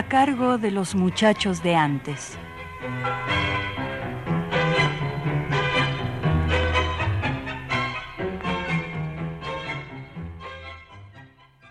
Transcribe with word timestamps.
A 0.00 0.08
cargo 0.08 0.56
de 0.56 0.70
los 0.70 0.94
muchachos 0.94 1.62
de 1.62 1.74
antes. 1.74 2.38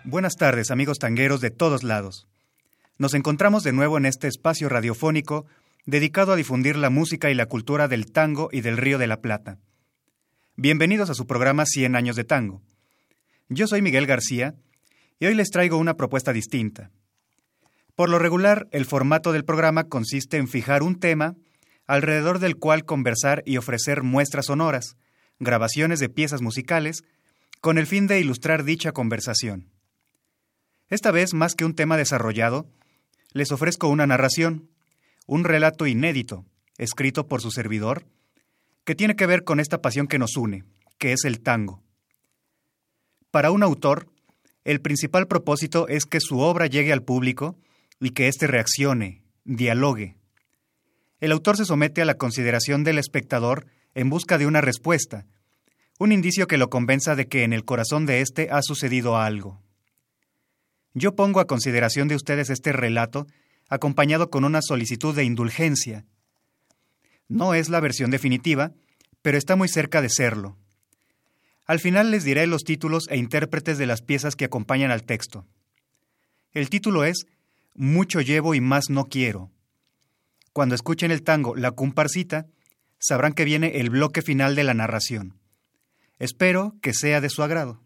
Buenas 0.04 0.36
tardes, 0.36 0.70
amigos 0.70 0.98
tangueros 1.00 1.40
de 1.40 1.50
todos 1.50 1.82
lados. 1.82 2.28
Nos 2.98 3.14
encontramos 3.14 3.64
de 3.64 3.72
nuevo 3.72 3.98
en 3.98 4.06
este 4.06 4.28
espacio 4.28 4.68
radiofónico 4.68 5.46
dedicado 5.84 6.32
a 6.32 6.36
difundir 6.36 6.76
la 6.76 6.88
música 6.88 7.32
y 7.32 7.34
la 7.34 7.46
cultura 7.46 7.88
del 7.88 8.12
tango 8.12 8.48
y 8.52 8.60
del 8.60 8.76
Río 8.76 8.98
de 8.98 9.08
la 9.08 9.20
Plata. 9.20 9.58
Bienvenidos 10.54 11.10
a 11.10 11.14
su 11.14 11.26
programa 11.26 11.66
100 11.66 11.96
años 11.96 12.14
de 12.14 12.22
tango. 12.22 12.62
Yo 13.48 13.66
soy 13.66 13.82
Miguel 13.82 14.06
García 14.06 14.54
y 15.18 15.26
hoy 15.26 15.34
les 15.34 15.50
traigo 15.50 15.78
una 15.78 15.96
propuesta 15.96 16.32
distinta. 16.32 16.92
Por 17.94 18.08
lo 18.08 18.18
regular, 18.18 18.68
el 18.70 18.86
formato 18.86 19.32
del 19.32 19.44
programa 19.44 19.84
consiste 19.84 20.36
en 20.36 20.48
fijar 20.48 20.82
un 20.82 20.98
tema 20.98 21.36
alrededor 21.86 22.38
del 22.38 22.56
cual 22.56 22.84
conversar 22.84 23.42
y 23.44 23.56
ofrecer 23.56 24.02
muestras 24.02 24.46
sonoras, 24.46 24.96
grabaciones 25.40 25.98
de 25.98 26.08
piezas 26.08 26.40
musicales, 26.40 27.02
con 27.60 27.78
el 27.78 27.86
fin 27.86 28.06
de 28.06 28.20
ilustrar 28.20 28.64
dicha 28.64 28.92
conversación. 28.92 29.70
Esta 30.88 31.10
vez, 31.10 31.34
más 31.34 31.54
que 31.54 31.64
un 31.64 31.74
tema 31.74 31.96
desarrollado, 31.96 32.66
les 33.32 33.52
ofrezco 33.52 33.88
una 33.88 34.06
narración, 34.06 34.70
un 35.26 35.44
relato 35.44 35.86
inédito, 35.86 36.44
escrito 36.78 37.26
por 37.26 37.40
su 37.40 37.50
servidor, 37.50 38.06
que 38.84 38.94
tiene 38.94 39.16
que 39.16 39.26
ver 39.26 39.44
con 39.44 39.60
esta 39.60 39.82
pasión 39.82 40.06
que 40.06 40.18
nos 40.18 40.36
une, 40.36 40.64
que 40.98 41.12
es 41.12 41.24
el 41.24 41.40
tango. 41.40 41.82
Para 43.30 43.50
un 43.50 43.62
autor, 43.62 44.08
el 44.64 44.80
principal 44.80 45.26
propósito 45.26 45.88
es 45.88 46.04
que 46.04 46.20
su 46.20 46.40
obra 46.40 46.66
llegue 46.66 46.92
al 46.92 47.02
público 47.02 47.56
y 48.00 48.10
que 48.10 48.28
éste 48.28 48.46
reaccione, 48.46 49.22
dialogue. 49.44 50.16
El 51.20 51.32
autor 51.32 51.56
se 51.56 51.66
somete 51.66 52.00
a 52.00 52.06
la 52.06 52.14
consideración 52.14 52.82
del 52.82 52.98
espectador 52.98 53.66
en 53.94 54.08
busca 54.08 54.38
de 54.38 54.46
una 54.46 54.62
respuesta, 54.62 55.26
un 55.98 56.12
indicio 56.12 56.46
que 56.46 56.56
lo 56.56 56.70
convenza 56.70 57.14
de 57.14 57.28
que 57.28 57.44
en 57.44 57.52
el 57.52 57.64
corazón 57.64 58.06
de 58.06 58.22
éste 58.22 58.48
ha 58.50 58.62
sucedido 58.62 59.18
algo. 59.18 59.62
Yo 60.94 61.14
pongo 61.14 61.40
a 61.40 61.46
consideración 61.46 62.08
de 62.08 62.16
ustedes 62.16 62.48
este 62.48 62.72
relato 62.72 63.26
acompañado 63.68 64.30
con 64.30 64.44
una 64.44 64.60
solicitud 64.62 65.14
de 65.14 65.24
indulgencia. 65.24 66.06
No 67.28 67.54
es 67.54 67.68
la 67.68 67.80
versión 67.80 68.10
definitiva, 68.10 68.72
pero 69.22 69.36
está 69.36 69.56
muy 69.56 69.68
cerca 69.68 70.00
de 70.00 70.08
serlo. 70.08 70.56
Al 71.66 71.78
final 71.78 72.10
les 72.10 72.24
diré 72.24 72.46
los 72.46 72.64
títulos 72.64 73.04
e 73.10 73.16
intérpretes 73.16 73.78
de 73.78 73.86
las 73.86 74.02
piezas 74.02 74.34
que 74.34 74.46
acompañan 74.46 74.90
al 74.90 75.04
texto. 75.04 75.46
El 76.52 76.68
título 76.68 77.04
es 77.04 77.26
mucho 77.80 78.20
llevo 78.20 78.54
y 78.54 78.60
más 78.60 78.90
no 78.90 79.06
quiero. 79.06 79.50
Cuando 80.52 80.74
escuchen 80.74 81.10
el 81.10 81.22
tango 81.22 81.56
La 81.56 81.72
Comparsita, 81.72 82.46
sabrán 82.98 83.32
que 83.32 83.46
viene 83.46 83.80
el 83.80 83.88
bloque 83.88 84.20
final 84.20 84.54
de 84.54 84.64
la 84.64 84.74
narración. 84.74 85.40
Espero 86.18 86.76
que 86.82 86.92
sea 86.92 87.22
de 87.22 87.30
su 87.30 87.42
agrado. 87.42 87.80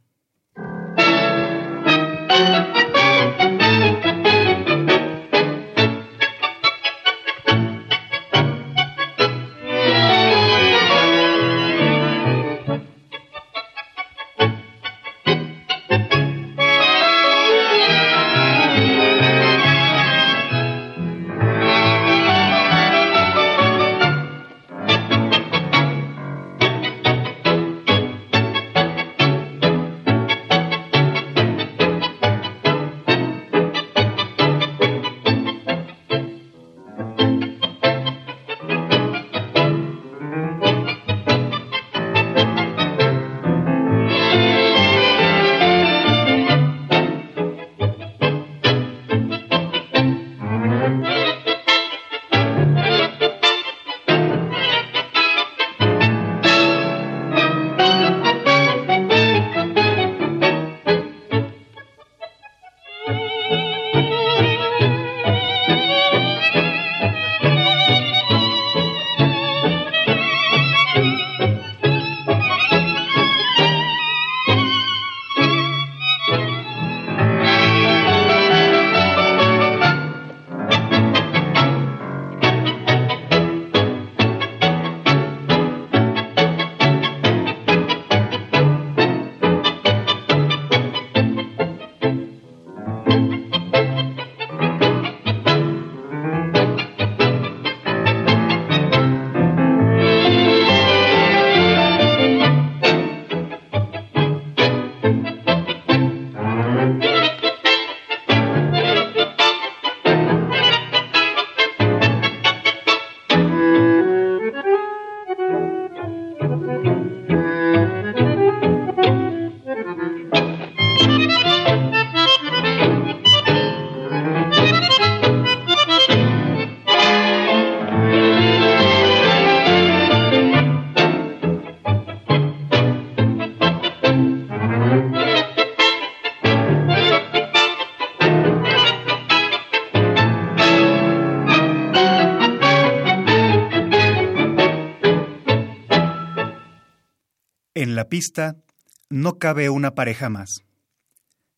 No 149.10 149.38
cabe 149.38 149.70
una 149.70 149.94
pareja 149.94 150.28
más. 150.28 150.62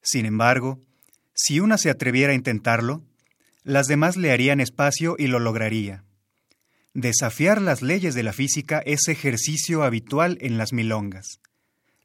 Sin 0.02 0.26
embargo, 0.26 0.80
si 1.34 1.60
una 1.60 1.78
se 1.78 1.90
atreviera 1.90 2.32
a 2.32 2.36
intentarlo, 2.36 3.02
las 3.62 3.86
demás 3.86 4.16
le 4.16 4.32
harían 4.32 4.60
espacio 4.60 5.16
y 5.18 5.26
lo 5.26 5.38
lograría. 5.38 6.04
Desafiar 6.94 7.60
las 7.60 7.82
leyes 7.82 8.14
de 8.14 8.22
la 8.22 8.32
física 8.32 8.78
es 8.86 9.08
ejercicio 9.08 9.82
habitual 9.82 10.38
en 10.40 10.56
las 10.56 10.72
milongas. 10.72 11.40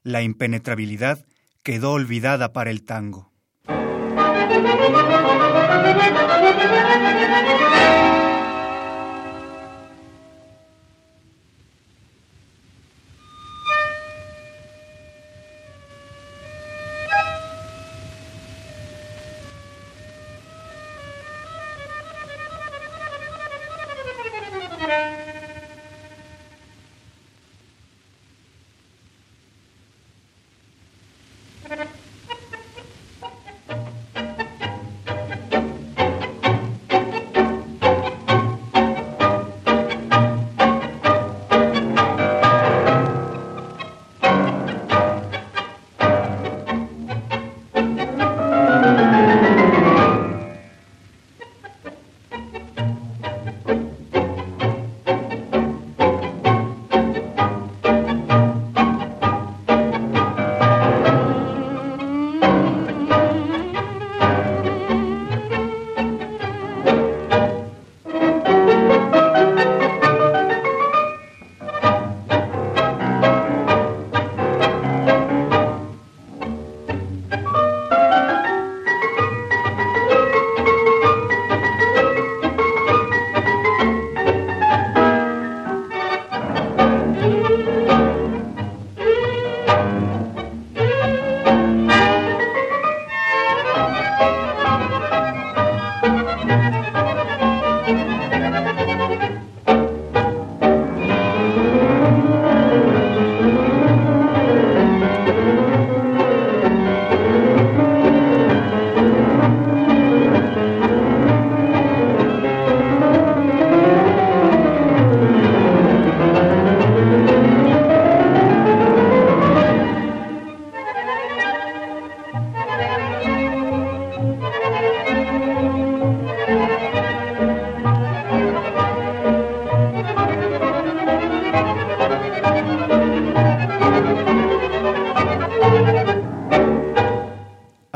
La 0.02 0.22
impenetrabilidad 0.22 1.24
quedó 1.62 1.92
olvidada 1.92 2.52
para 2.52 2.70
el 2.70 2.84
tango. 2.84 3.32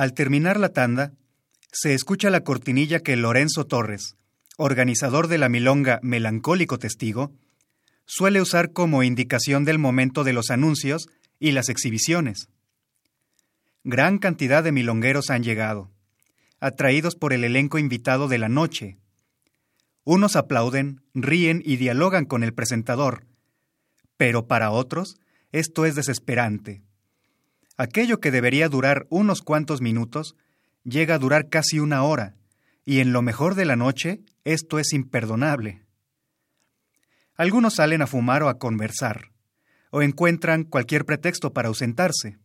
Al 0.07 0.15
terminar 0.15 0.61
la 0.61 0.69
tanda, 0.69 1.15
se 1.73 1.93
escucha 1.93 2.31
la 2.31 2.45
cortinilla 2.45 3.01
que 3.01 3.17
Lorenzo 3.17 3.67
Torres, 3.67 4.15
organizador 4.57 5.27
de 5.27 5.37
la 5.37 5.49
milonga 5.49 5.99
Melancólico 6.01 6.79
Testigo, 6.79 7.33
suele 8.05 8.41
usar 8.41 8.73
como 8.73 9.03
indicación 9.03 9.65
del 9.65 9.81
momento 9.81 10.23
de 10.23 10.33
los 10.33 10.51
anuncios 10.51 11.09
y 11.41 11.51
las 11.51 11.69
exhibiciones. 11.69 12.51
Gran 13.83 14.19
cantidad 14.19 14.63
de 14.63 14.71
milongueros 14.71 15.29
han 15.31 15.43
llegado, 15.43 15.91
atraídos 16.61 17.17
por 17.17 17.33
el 17.33 17.43
elenco 17.43 17.77
invitado 17.77 18.29
de 18.29 18.39
la 18.39 18.49
noche. 18.49 18.99
Unos 20.05 20.37
aplauden, 20.37 21.01
ríen 21.15 21.63
y 21.65 21.79
dialogan 21.79 22.27
con 22.27 22.45
el 22.45 22.55
presentador, 22.55 23.27
pero 24.17 24.47
para 24.47 24.71
otros 24.71 25.17
esto 25.51 25.85
es 25.85 25.97
desesperante. 25.97 26.86
Aquello 27.77 28.21
que 28.21 28.31
debería 28.31 28.69
durar 28.69 29.07
unos 29.11 29.43
cuantos 29.43 29.81
minutos 29.81 30.35
llega 30.85 31.17
a 31.17 31.19
durar 31.19 31.49
casi 31.49 31.79
una 31.79 32.05
hora, 32.05 32.35
y 32.85 33.01
en 33.01 33.13
lo 33.13 33.21
mejor 33.21 33.55
de 33.55 33.67
la 33.67 33.77
noche 33.77 34.21
esto 34.45 34.79
es 34.79 34.93
imperdonable. 34.93 35.83
Algunos 37.35 37.75
salen 37.75 38.01
a 38.01 38.07
fumar 38.07 38.43
o 38.43 38.49
a 38.49 38.59
conversar, 38.59 39.31
o 39.91 40.01
encuentran 40.01 40.65
cualquier 40.65 41.05
pretexto 41.05 41.53
para 41.53 41.69
ausentarse. 41.69 42.39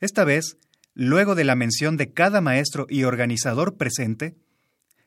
Esta 0.00 0.24
vez, 0.24 0.56
luego 0.94 1.36
de 1.36 1.44
la 1.44 1.54
mención 1.54 1.96
de 1.96 2.12
cada 2.12 2.40
maestro 2.40 2.86
y 2.88 3.04
organizador 3.04 3.76
presente, 3.76 4.34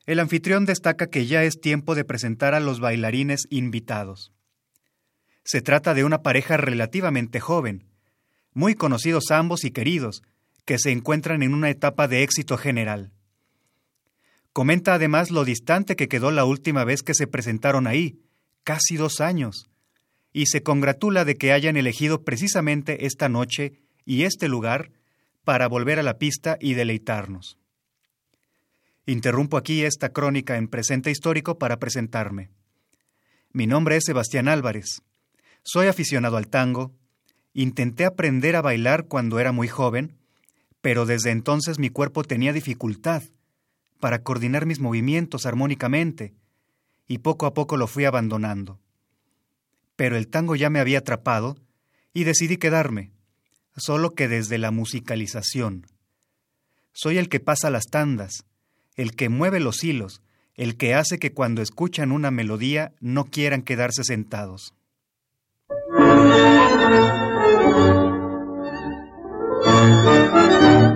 el 0.06 0.20
anfitrión 0.20 0.64
destaca 0.64 1.08
que 1.08 1.26
ya 1.26 1.42
es 1.42 1.60
tiempo 1.60 1.94
de 1.94 2.04
presentar 2.04 2.54
a 2.54 2.60
los 2.60 2.80
bailarines 2.80 3.46
invitados. 3.50 4.32
Se 5.44 5.60
trata 5.60 5.92
de 5.92 6.04
una 6.04 6.22
pareja 6.22 6.56
relativamente 6.56 7.40
joven, 7.40 7.84
muy 8.56 8.74
conocidos 8.74 9.32
ambos 9.32 9.64
y 9.64 9.70
queridos, 9.70 10.22
que 10.64 10.78
se 10.78 10.90
encuentran 10.90 11.42
en 11.42 11.52
una 11.52 11.68
etapa 11.68 12.08
de 12.08 12.22
éxito 12.22 12.56
general. 12.56 13.12
Comenta 14.54 14.94
además 14.94 15.30
lo 15.30 15.44
distante 15.44 15.94
que 15.94 16.08
quedó 16.08 16.30
la 16.30 16.46
última 16.46 16.82
vez 16.82 17.02
que 17.02 17.12
se 17.12 17.26
presentaron 17.26 17.86
ahí, 17.86 18.18
casi 18.64 18.96
dos 18.96 19.20
años, 19.20 19.68
y 20.32 20.46
se 20.46 20.62
congratula 20.62 21.26
de 21.26 21.34
que 21.34 21.52
hayan 21.52 21.76
elegido 21.76 22.24
precisamente 22.24 23.04
esta 23.04 23.28
noche 23.28 23.74
y 24.06 24.22
este 24.22 24.48
lugar 24.48 24.90
para 25.44 25.68
volver 25.68 25.98
a 25.98 26.02
la 26.02 26.16
pista 26.16 26.56
y 26.58 26.72
deleitarnos. 26.72 27.58
Interrumpo 29.04 29.58
aquí 29.58 29.84
esta 29.84 30.14
crónica 30.14 30.56
en 30.56 30.68
presente 30.68 31.10
histórico 31.10 31.58
para 31.58 31.78
presentarme. 31.78 32.48
Mi 33.52 33.66
nombre 33.66 33.96
es 33.96 34.04
Sebastián 34.06 34.48
Álvarez. 34.48 35.02
Soy 35.62 35.88
aficionado 35.88 36.38
al 36.38 36.48
tango, 36.48 36.94
Intenté 37.58 38.04
aprender 38.04 38.54
a 38.54 38.60
bailar 38.60 39.06
cuando 39.06 39.38
era 39.38 39.50
muy 39.50 39.66
joven, 39.66 40.18
pero 40.82 41.06
desde 41.06 41.30
entonces 41.30 41.78
mi 41.78 41.88
cuerpo 41.88 42.22
tenía 42.22 42.52
dificultad 42.52 43.22
para 43.98 44.18
coordinar 44.18 44.66
mis 44.66 44.78
movimientos 44.78 45.46
armónicamente, 45.46 46.34
y 47.08 47.16
poco 47.16 47.46
a 47.46 47.54
poco 47.54 47.78
lo 47.78 47.86
fui 47.86 48.04
abandonando. 48.04 48.78
Pero 49.96 50.18
el 50.18 50.28
tango 50.28 50.54
ya 50.54 50.68
me 50.68 50.80
había 50.80 50.98
atrapado 50.98 51.56
y 52.12 52.24
decidí 52.24 52.58
quedarme, 52.58 53.10
solo 53.74 54.10
que 54.10 54.28
desde 54.28 54.58
la 54.58 54.70
musicalización. 54.70 55.86
Soy 56.92 57.16
el 57.16 57.30
que 57.30 57.40
pasa 57.40 57.70
las 57.70 57.86
tandas, 57.86 58.44
el 58.96 59.16
que 59.16 59.30
mueve 59.30 59.60
los 59.60 59.82
hilos, 59.82 60.20
el 60.56 60.76
que 60.76 60.92
hace 60.92 61.18
que 61.18 61.32
cuando 61.32 61.62
escuchan 61.62 62.12
una 62.12 62.30
melodía 62.30 62.92
no 63.00 63.24
quieran 63.24 63.62
quedarse 63.62 64.04
sentados. 64.04 64.74
Thank 67.66 67.76
you. 70.90 70.95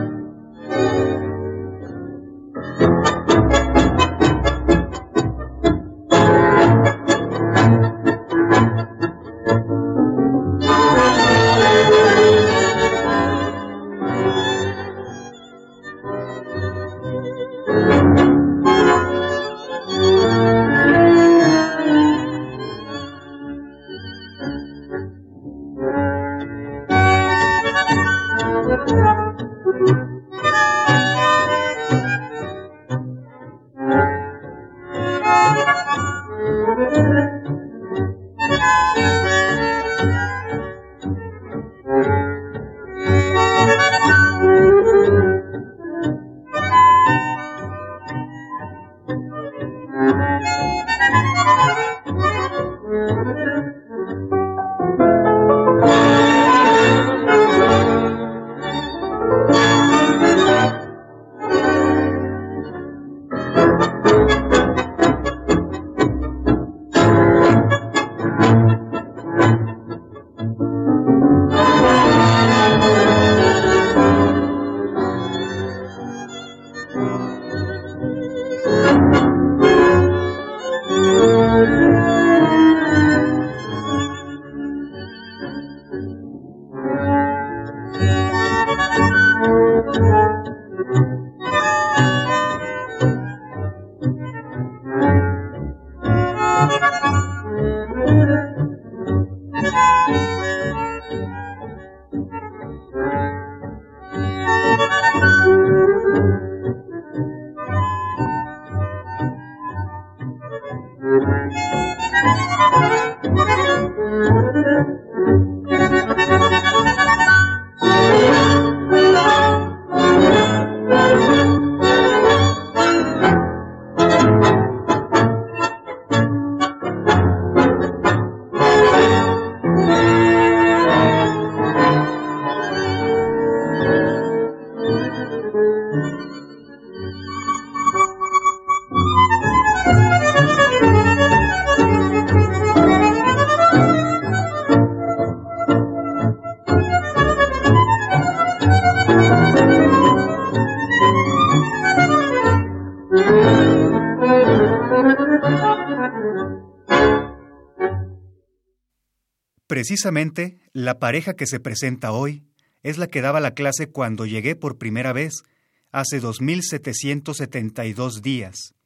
Precisamente, 159.90 160.60
la 160.72 161.00
pareja 161.00 161.34
que 161.34 161.48
se 161.48 161.58
presenta 161.58 162.12
hoy 162.12 162.44
es 162.84 162.96
la 162.96 163.08
que 163.08 163.22
daba 163.22 163.40
la 163.40 163.54
clase 163.54 163.90
cuando 163.90 164.24
llegué 164.24 164.54
por 164.54 164.78
primera 164.78 165.12
vez, 165.12 165.42
hace 165.90 166.20
2772 166.20 168.22
días. 168.22 168.76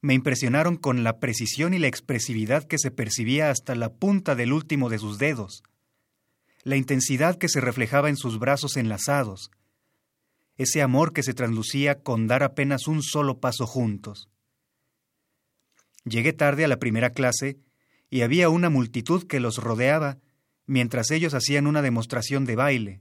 Me 0.00 0.14
impresionaron 0.14 0.78
con 0.78 1.04
la 1.04 1.18
precisión 1.18 1.74
y 1.74 1.78
la 1.78 1.88
expresividad 1.88 2.64
que 2.64 2.78
se 2.78 2.90
percibía 2.90 3.50
hasta 3.50 3.74
la 3.74 3.92
punta 3.92 4.34
del 4.34 4.54
último 4.54 4.88
de 4.88 4.98
sus 4.98 5.18
dedos, 5.18 5.64
la 6.62 6.76
intensidad 6.76 7.36
que 7.36 7.50
se 7.50 7.60
reflejaba 7.60 8.08
en 8.08 8.16
sus 8.16 8.38
brazos 8.38 8.78
enlazados, 8.78 9.50
ese 10.56 10.80
amor 10.80 11.12
que 11.12 11.22
se 11.22 11.34
translucía 11.34 12.00
con 12.00 12.26
dar 12.26 12.42
apenas 12.42 12.88
un 12.88 13.02
solo 13.02 13.38
paso 13.38 13.66
juntos. 13.66 14.30
Llegué 16.04 16.32
tarde 16.32 16.64
a 16.64 16.68
la 16.68 16.78
primera 16.78 17.10
clase 17.10 17.58
y 18.10 18.22
había 18.22 18.48
una 18.48 18.68
multitud 18.68 19.26
que 19.26 19.40
los 19.40 19.58
rodeaba 19.58 20.18
mientras 20.66 21.10
ellos 21.12 21.32
hacían 21.32 21.66
una 21.66 21.80
demostración 21.80 22.44
de 22.44 22.56
baile. 22.56 23.00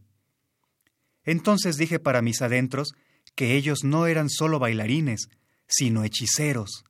Entonces 1.23 1.77
dije 1.77 1.99
para 1.99 2.21
mis 2.21 2.41
adentros 2.41 2.93
que 3.35 3.55
ellos 3.55 3.83
no 3.83 4.05
eran 4.05 4.29
solo 4.29 4.59
bailarines, 4.59 5.29
sino 5.67 6.03
hechiceros. 6.03 6.83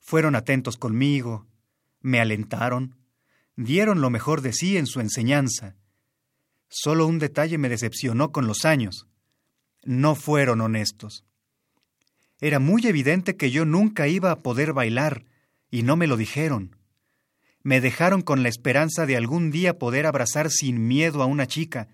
Fueron 0.00 0.34
atentos 0.34 0.76
conmigo, 0.76 1.46
me 2.00 2.20
alentaron, 2.20 2.96
dieron 3.56 4.00
lo 4.00 4.10
mejor 4.10 4.40
de 4.40 4.52
sí 4.52 4.76
en 4.76 4.86
su 4.86 5.00
enseñanza. 5.00 5.76
Solo 6.68 7.06
un 7.06 7.18
detalle 7.18 7.58
me 7.58 7.68
decepcionó 7.68 8.32
con 8.32 8.46
los 8.46 8.64
años. 8.64 9.06
No 9.84 10.14
fueron 10.14 10.60
honestos. 10.60 11.24
Era 12.40 12.58
muy 12.58 12.86
evidente 12.86 13.36
que 13.36 13.50
yo 13.50 13.64
nunca 13.64 14.08
iba 14.08 14.30
a 14.30 14.40
poder 14.40 14.72
bailar, 14.72 15.24
y 15.70 15.82
no 15.82 15.96
me 15.96 16.06
lo 16.06 16.16
dijeron 16.16 16.75
me 17.66 17.80
dejaron 17.80 18.22
con 18.22 18.44
la 18.44 18.48
esperanza 18.48 19.06
de 19.06 19.16
algún 19.16 19.50
día 19.50 19.76
poder 19.76 20.06
abrazar 20.06 20.52
sin 20.52 20.86
miedo 20.86 21.20
a 21.20 21.26
una 21.26 21.48
chica 21.48 21.88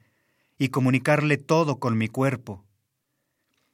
y 0.59 0.69
comunicarle 0.69 1.39
todo 1.39 1.79
con 1.79 1.97
mi 1.97 2.09
cuerpo. 2.09 2.63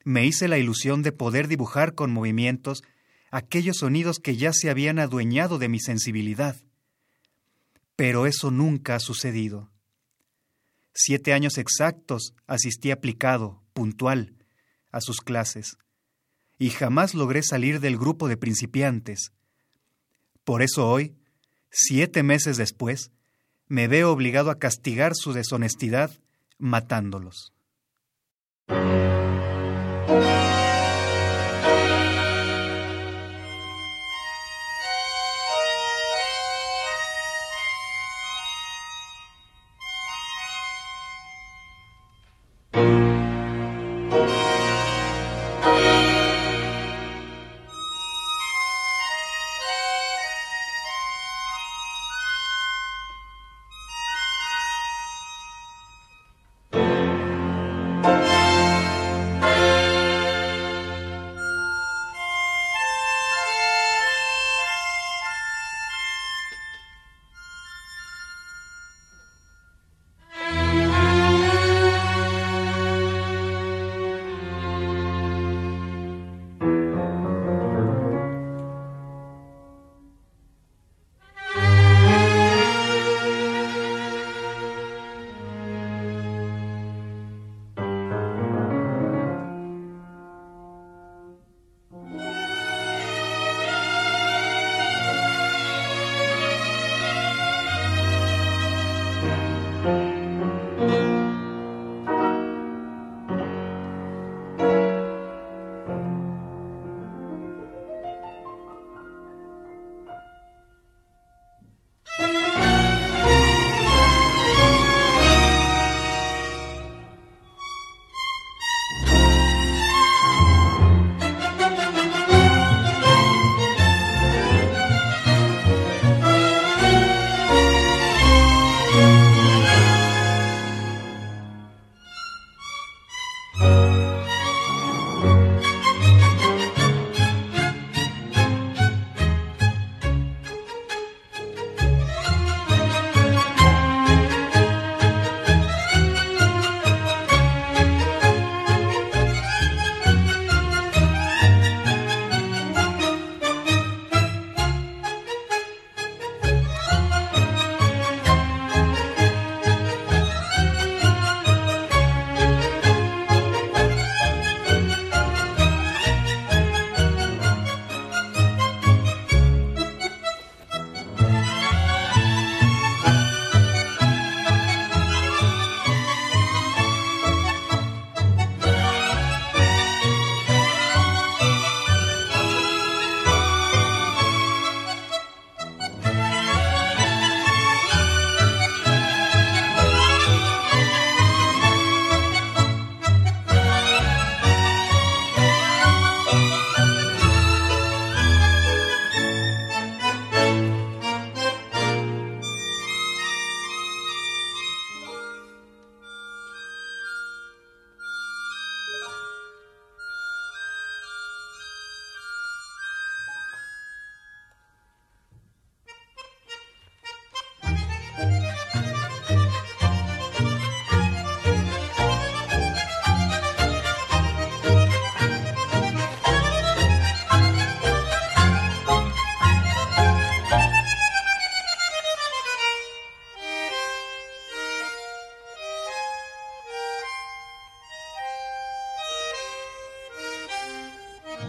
Me 0.05 0.25
hice 0.25 0.47
la 0.47 0.59
ilusión 0.59 1.03
de 1.03 1.11
poder 1.11 1.49
dibujar 1.49 1.97
con 1.97 2.13
movimientos 2.13 2.85
aquellos 3.33 3.79
sonidos 3.79 4.21
que 4.21 4.37
ya 4.37 4.53
se 4.53 4.71
habían 4.71 5.01
adueñado 5.01 5.59
de 5.59 5.69
mi 5.69 5.81
sensibilidad. 5.81 6.55
Pero 7.97 8.27
eso 8.27 8.53
nunca 8.53 8.95
ha 8.95 9.01
sucedido. 9.01 9.69
Siete 10.95 11.33
años 11.33 11.59
exactos 11.59 12.33
asistí 12.47 12.93
aplicado, 12.93 13.61
puntual, 13.73 14.37
a 14.93 15.01
sus 15.01 15.21
clases, 15.21 15.79
y 16.61 16.71
jamás 16.71 17.15
logré 17.15 17.43
salir 17.43 17.81
del 17.81 17.99
grupo 17.99 18.29
de 18.29 18.37
principiantes. 18.37 19.33
Por 20.45 20.63
eso 20.63 20.89
hoy, 20.89 21.18
siete 21.71 22.23
meses 22.23 22.57
después, 22.57 23.11
me 23.67 23.89
veo 23.89 24.11
obligado 24.11 24.51
a 24.51 24.59
castigar 24.59 25.13
su 25.15 25.33
deshonestidad 25.33 26.11
matándolos. 26.59 27.53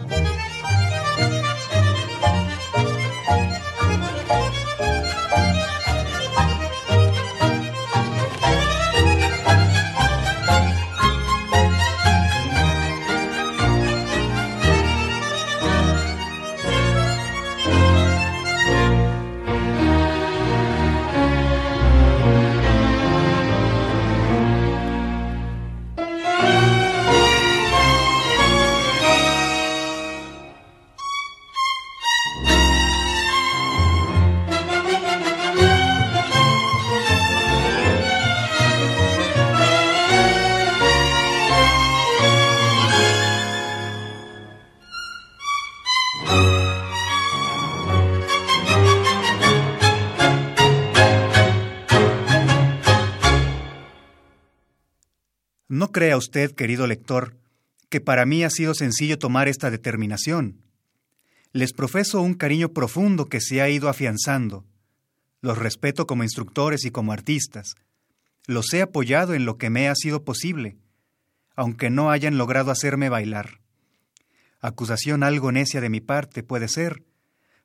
Bye. 0.08 0.29
Crea 56.00 56.16
usted, 56.16 56.52
querido 56.52 56.86
lector, 56.86 57.36
que 57.90 58.00
para 58.00 58.24
mí 58.24 58.42
ha 58.42 58.48
sido 58.48 58.72
sencillo 58.72 59.18
tomar 59.18 59.48
esta 59.48 59.70
determinación. 59.70 60.62
Les 61.52 61.74
profeso 61.74 62.22
un 62.22 62.32
cariño 62.32 62.70
profundo 62.70 63.26
que 63.26 63.42
se 63.42 63.60
ha 63.60 63.68
ido 63.68 63.86
afianzando. 63.86 64.64
Los 65.42 65.58
respeto 65.58 66.06
como 66.06 66.22
instructores 66.22 66.86
y 66.86 66.90
como 66.90 67.12
artistas. 67.12 67.74
Los 68.46 68.72
he 68.72 68.80
apoyado 68.80 69.34
en 69.34 69.44
lo 69.44 69.58
que 69.58 69.68
me 69.68 69.90
ha 69.90 69.94
sido 69.94 70.24
posible, 70.24 70.78
aunque 71.54 71.90
no 71.90 72.10
hayan 72.10 72.38
logrado 72.38 72.70
hacerme 72.70 73.10
bailar. 73.10 73.60
Acusación 74.58 75.22
algo 75.22 75.52
necia 75.52 75.82
de 75.82 75.90
mi 75.90 76.00
parte 76.00 76.42
puede 76.42 76.68
ser, 76.68 77.02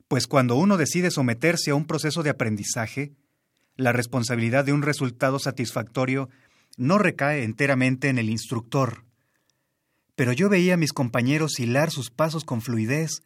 pues 0.10 0.28
cuando 0.28 0.58
uno 0.58 0.76
decide 0.76 1.10
someterse 1.10 1.72
a 1.72 1.76
un 1.76 1.86
proceso 1.86 2.22
de 2.22 2.32
aprendizaje, 2.32 3.14
la 3.78 3.94
responsabilidad 3.94 4.66
de 4.66 4.74
un 4.74 4.82
resultado 4.82 5.40
satisfactorio 5.40 6.30
no 6.78 6.98
recae 6.98 7.44
enteramente 7.44 8.10
en 8.10 8.18
el 8.18 8.30
instructor. 8.30 9.06
Pero 10.16 10.32
yo 10.32 10.50
veía 10.50 10.76
a 10.76 10.78
mis 10.78 10.94
compañeros 10.94 11.60
hilar 11.60 11.92
sus 11.92 12.10
pasos 12.10 12.44
con 12.44 12.62
fluidez, 12.62 13.22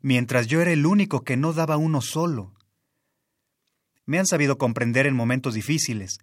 mientras 0.00 0.46
yo 0.46 0.60
era 0.60 0.72
el 0.72 0.86
único 0.86 1.22
que 1.24 1.36
no 1.36 1.52
daba 1.52 1.76
uno 1.76 2.00
solo. 2.00 2.52
Me 4.06 4.18
han 4.18 4.26
sabido 4.26 4.58
comprender 4.58 5.06
en 5.06 5.14
momentos 5.14 5.54
difíciles, 5.54 6.18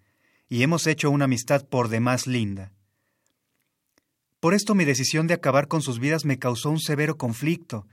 y 0.49 0.63
hemos 0.63 0.85
hecho 0.85 1.09
una 1.09 1.25
amistad 1.25 1.65
por 1.65 1.87
demás 1.87 2.27
linda. 2.27 2.71
Por 4.39 4.53
esto 4.53 4.75
mi 4.75 4.85
decisión 4.85 5.27
de 5.27 5.33
acabar 5.33 5.67
con 5.67 5.81
sus 5.81 5.99
vidas 5.99 6.25
me 6.25 6.39
causó 6.39 6.69
un 6.69 6.79
severo 6.79 7.17
conflicto, 7.17 7.87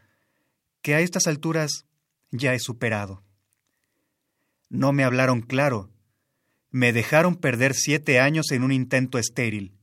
que 0.83 0.95
a 0.95 1.01
estas 1.01 1.27
alturas 1.27 1.85
ya 2.31 2.55
he 2.55 2.59
superado. 2.59 3.23
No 4.69 4.93
me 4.93 5.05
hablaron 5.05 5.41
claro, 5.41 5.91
me 6.70 6.92
dejaron 6.92 7.37
perder 7.37 7.74
siete 7.74 8.20
años 8.20 8.50
en 8.50 8.62
un 8.62 8.72
intento 8.72 9.18
estéril. 9.18 9.74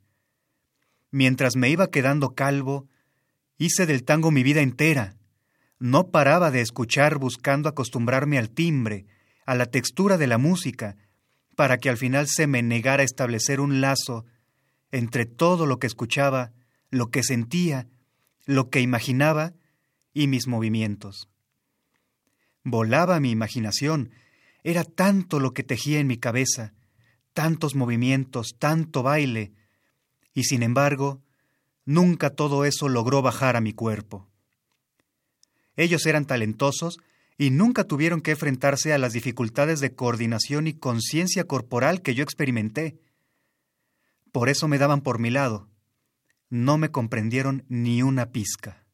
Mientras 1.12 1.56
me 1.56 1.70
iba 1.70 1.90
quedando 1.90 2.36
calvo, 2.36 2.88
hice 3.58 3.86
del 3.86 4.04
tango 4.04 4.32
mi 4.32 4.44
vida 4.44 4.62
entera. 4.62 5.16
No 5.80 6.10
paraba 6.12 6.52
de 6.52 6.62
escuchar 6.62 7.18
buscando 7.18 7.70
acostumbrarme 7.70 8.38
al 8.38 8.50
timbre, 8.50 9.06
a 9.46 9.56
la 9.56 9.66
textura 9.66 10.18
de 10.18 10.28
la 10.28 10.38
música, 10.38 10.96
para 11.56 11.78
que 11.78 11.90
al 11.90 11.98
final 11.98 12.28
se 12.28 12.48
me 12.48 12.62
negara 12.62 13.02
a 13.02 13.06
establecer 13.06 13.60
un 13.60 13.82
lazo 13.82 14.26
entre 14.92 15.26
todo 15.26 15.66
lo 15.66 15.80
que 15.80 15.88
escuchaba, 15.88 16.52
lo 16.90 17.08
que 17.08 17.24
sentía, 17.24 17.88
lo 18.46 18.70
que 18.70 18.82
imaginaba 18.82 19.54
y 20.14 20.28
mis 20.28 20.48
movimientos. 20.48 21.30
Volaba 22.64 23.20
mi 23.20 23.32
imaginación, 23.32 24.12
era 24.64 24.84
tanto 24.84 25.40
lo 25.40 25.54
que 25.54 25.64
tejía 25.64 26.00
en 26.00 26.08
mi 26.08 26.18
cabeza, 26.18 26.74
tantos 27.36 27.76
movimientos, 27.76 28.56
tanto 28.58 29.04
baile, 29.04 29.52
y 30.34 30.46
sin 30.46 30.64
embargo, 30.64 31.22
nunca 31.84 32.30
todo 32.32 32.66
eso 32.66 32.88
logró 32.88 33.22
bajar 33.22 33.58
a 33.58 33.62
mi 33.62 33.74
cuerpo. 33.74 34.28
Ellos 35.76 36.06
eran 36.06 36.26
talentosos 36.26 36.98
y 37.38 37.50
nunca 37.50 37.84
tuvieron 37.84 38.22
que 38.22 38.32
enfrentarse 38.32 38.94
a 38.94 38.98
las 38.98 39.12
dificultades 39.12 39.82
de 39.82 39.94
coordinación 39.94 40.66
y 40.68 40.74
conciencia 40.74 41.44
corporal 41.44 42.02
que 42.02 42.16
yo 42.16 42.24
experimenté. 42.24 42.98
Por 44.32 44.48
eso 44.48 44.70
me 44.70 44.78
daban 44.78 45.02
por 45.02 45.20
mi 45.20 45.30
lado. 45.30 45.68
No 46.50 46.78
me 46.78 46.90
comprendieron 46.90 47.66
ni 47.68 48.02
una 48.02 48.32
pizca. 48.32 48.85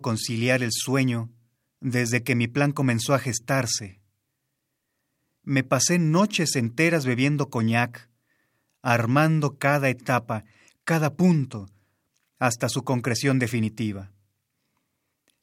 Conciliar 0.00 0.62
el 0.62 0.70
sueño 0.72 1.30
desde 1.80 2.22
que 2.22 2.34
mi 2.34 2.48
plan 2.48 2.72
comenzó 2.72 3.14
a 3.14 3.18
gestarse. 3.18 4.00
Me 5.42 5.64
pasé 5.64 5.98
noches 5.98 6.56
enteras 6.56 7.06
bebiendo 7.06 7.48
coñac, 7.48 8.08
armando 8.82 9.58
cada 9.58 9.88
etapa, 9.88 10.44
cada 10.84 11.14
punto, 11.14 11.68
hasta 12.38 12.68
su 12.68 12.84
concreción 12.84 13.38
definitiva. 13.38 14.12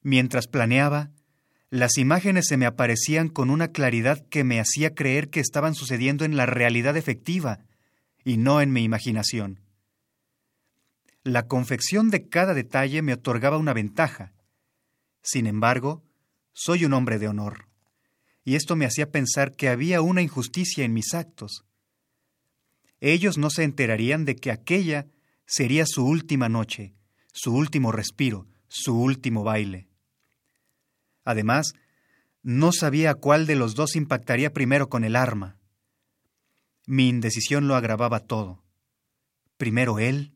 Mientras 0.02 0.48
planeaba, 0.48 1.12
las 1.70 1.98
imágenes 1.98 2.46
se 2.48 2.58
me 2.58 2.66
aparecían 2.66 3.28
con 3.28 3.50
una 3.50 3.70
claridad 3.70 4.26
que 4.30 4.44
me 4.44 4.60
hacía 4.60 4.96
creer 4.96 5.30
que 5.30 5.42
estaban 5.42 5.76
sucediendo 5.76 6.24
en 6.24 6.38
la 6.38 6.46
realidad 6.46 6.96
efectiva 6.96 7.60
y 8.24 8.38
no 8.38 8.62
en 8.62 8.72
mi 8.72 8.84
imaginación. 8.84 9.60
La 11.24 11.48
confección 11.48 12.10
de 12.10 12.30
cada 12.30 12.54
detalle 12.54 13.02
me 13.02 13.14
otorgaba 13.14 13.58
una 13.58 13.74
ventaja. 13.74 14.32
Sin 15.30 15.46
embargo, 15.46 16.06
soy 16.54 16.86
un 16.86 16.94
hombre 16.94 17.20
de 17.20 17.28
honor, 17.28 17.68
y 18.46 18.56
esto 18.56 18.78
me 18.78 18.86
hacía 18.86 19.12
pensar 19.12 19.58
que 19.58 19.68
había 19.68 20.00
una 20.00 20.22
injusticia 20.22 20.86
en 20.86 20.94
mis 20.94 21.14
actos. 21.14 21.66
Ellos 23.02 23.38
no 23.38 23.50
se 23.50 23.64
enterarían 23.64 24.24
de 24.24 24.38
que 24.38 24.52
aquella 24.52 25.06
sería 25.46 25.84
su 25.86 26.06
última 26.06 26.48
noche, 26.48 26.94
su 27.34 27.54
último 27.54 27.92
respiro, 27.92 28.48
su 28.70 28.98
último 28.98 29.44
baile. 29.44 29.90
Además, 31.26 31.74
no 32.42 32.72
sabía 32.72 33.14
cuál 33.14 33.48
de 33.48 33.58
los 33.58 33.76
dos 33.76 33.98
impactaría 33.98 34.54
primero 34.54 34.88
con 34.88 35.04
el 35.04 35.18
arma. 35.18 35.58
Mi 36.86 37.10
indecisión 37.10 37.68
lo 37.68 37.76
agravaba 37.76 38.22
todo. 38.22 38.64
Primero 39.58 40.00
él, 40.00 40.32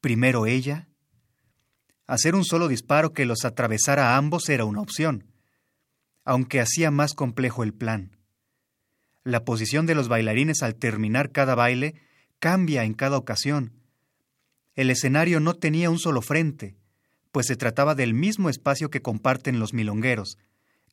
primero 0.00 0.46
ella. 0.46 0.88
Hacer 2.10 2.34
un 2.34 2.44
solo 2.44 2.66
disparo 2.66 3.12
que 3.12 3.24
los 3.24 3.44
atravesara 3.44 4.08
a 4.08 4.16
ambos 4.16 4.48
era 4.48 4.64
una 4.64 4.80
opción, 4.80 5.28
aunque 6.24 6.60
hacía 6.60 6.90
más 6.90 7.14
complejo 7.14 7.62
el 7.62 7.72
plan. 7.72 8.16
La 9.22 9.44
posición 9.44 9.86
de 9.86 9.94
los 9.94 10.08
bailarines 10.08 10.64
al 10.64 10.74
terminar 10.74 11.30
cada 11.30 11.54
baile 11.54 11.94
cambia 12.40 12.82
en 12.82 12.94
cada 12.94 13.16
ocasión. 13.16 13.74
El 14.74 14.90
escenario 14.90 15.38
no 15.38 15.54
tenía 15.54 15.88
un 15.88 16.00
solo 16.00 16.20
frente, 16.20 16.74
pues 17.30 17.46
se 17.46 17.54
trataba 17.54 17.94
del 17.94 18.12
mismo 18.12 18.50
espacio 18.50 18.90
que 18.90 19.02
comparten 19.02 19.60
los 19.60 19.72
milongueros, 19.72 20.36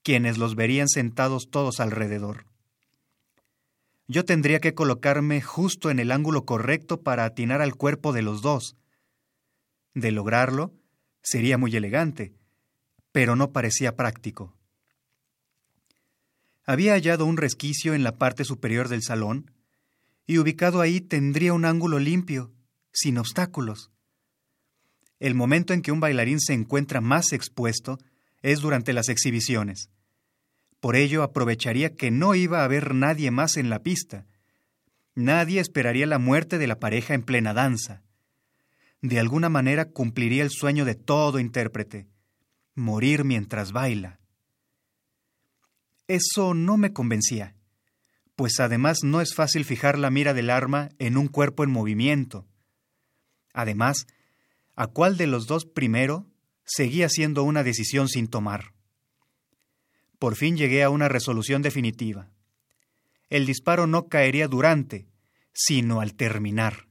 quienes 0.03 0.38
los 0.38 0.53
verían 0.53 0.88
sentados 0.88 1.49
todos 1.49 1.80
alrededor. 1.80 2.45
Yo 4.08 4.23
tendría 4.23 4.60
que 4.60 4.75
colocarme 4.75 5.41
justo 5.41 5.89
en 5.89 5.97
el 5.97 6.12
ángulo 6.12 6.45
correcto 6.45 7.01
para 7.01 7.25
atinar 7.25 7.63
al 7.63 7.73
cuerpo 7.73 8.13
de 8.13 8.21
los 8.21 8.43
dos. 8.43 8.75
De 9.95 10.12
lograrlo, 10.12 10.76
sería 11.27 11.57
muy 11.57 11.75
elegante, 11.75 12.33
pero 13.11 13.35
no 13.35 13.51
parecía 13.51 13.97
práctico. 13.97 14.55
Había 16.63 16.93
hallado 16.93 17.25
un 17.25 17.35
resquicio 17.35 17.93
en 17.93 18.03
la 18.03 18.17
parte 18.17 18.45
superior 18.45 18.87
del 18.87 19.03
salón, 19.03 19.51
y 20.25 20.37
ubicado 20.37 20.79
ahí 20.79 21.01
tendría 21.01 21.51
un 21.51 21.65
ángulo 21.65 21.99
limpio, 21.99 22.53
sin 22.93 23.17
obstáculos. 23.17 23.91
El 25.19 25.35
momento 25.35 25.73
en 25.73 25.81
que 25.81 25.91
un 25.91 25.99
bailarín 25.99 26.39
se 26.39 26.53
encuentra 26.53 27.01
más 27.01 27.33
expuesto 27.33 27.97
es 28.41 28.61
durante 28.61 28.93
las 28.93 29.09
exhibiciones. 29.09 29.89
Por 30.79 30.95
ello 30.95 31.23
aprovecharía 31.23 31.93
que 31.93 32.09
no 32.09 32.35
iba 32.35 32.61
a 32.61 32.63
haber 32.63 32.95
nadie 32.95 33.31
más 33.31 33.57
en 33.57 33.69
la 33.69 33.83
pista. 33.83 34.25
Nadie 35.13 35.59
esperaría 35.59 36.05
la 36.05 36.19
muerte 36.19 36.57
de 36.57 36.67
la 36.67 36.79
pareja 36.79 37.15
en 37.15 37.23
plena 37.23 37.53
danza. 37.53 38.03
De 39.01 39.19
alguna 39.19 39.49
manera 39.49 39.91
cumpliría 39.91 40.43
el 40.43 40.49
sueño 40.49 40.83
de 40.83 40.95
todo 40.95 41.39
intérprete, 41.39 42.07
morir 42.73 43.23
mientras 43.23 43.71
baila. 43.71 44.19
Eso 46.07 46.53
no 46.53 46.77
me 46.77 46.93
convencía, 46.93 47.55
pues 48.36 48.60
además 48.60 48.99
no 49.03 49.19
es 49.19 49.36
fácil 49.36 49.65
fijar 49.65 49.99
la 49.99 50.10
mira 50.10 50.33
del 50.33 50.49
arma 50.49 50.89
en 50.99 51.17
un 51.17 51.27
cuerpo 51.27 51.63
en 51.63 51.71
movimiento. 51.71 52.47
Además, 53.53 54.07
a 54.75 54.88
cuál 54.88 55.17
de 55.17 55.27
los 55.27 55.47
dos 55.47 55.65
primero 55.65 56.27
seguía 56.63 57.10
siendo 57.10 57.43
una 57.43 57.63
decisión 57.63 58.07
sin 58.07 58.27
tomar. 58.27 58.73
Por 60.19 60.36
fin 60.36 60.57
llegué 60.57 60.83
a 60.83 60.89
una 60.89 61.07
resolución 61.07 61.62
definitiva. 61.62 62.29
El 63.29 63.45
disparo 63.45 63.88
no 63.88 64.07
caería 64.07 64.47
durante, 64.47 65.07
sino 65.53 66.01
al 66.01 66.13
terminar, 66.15 66.87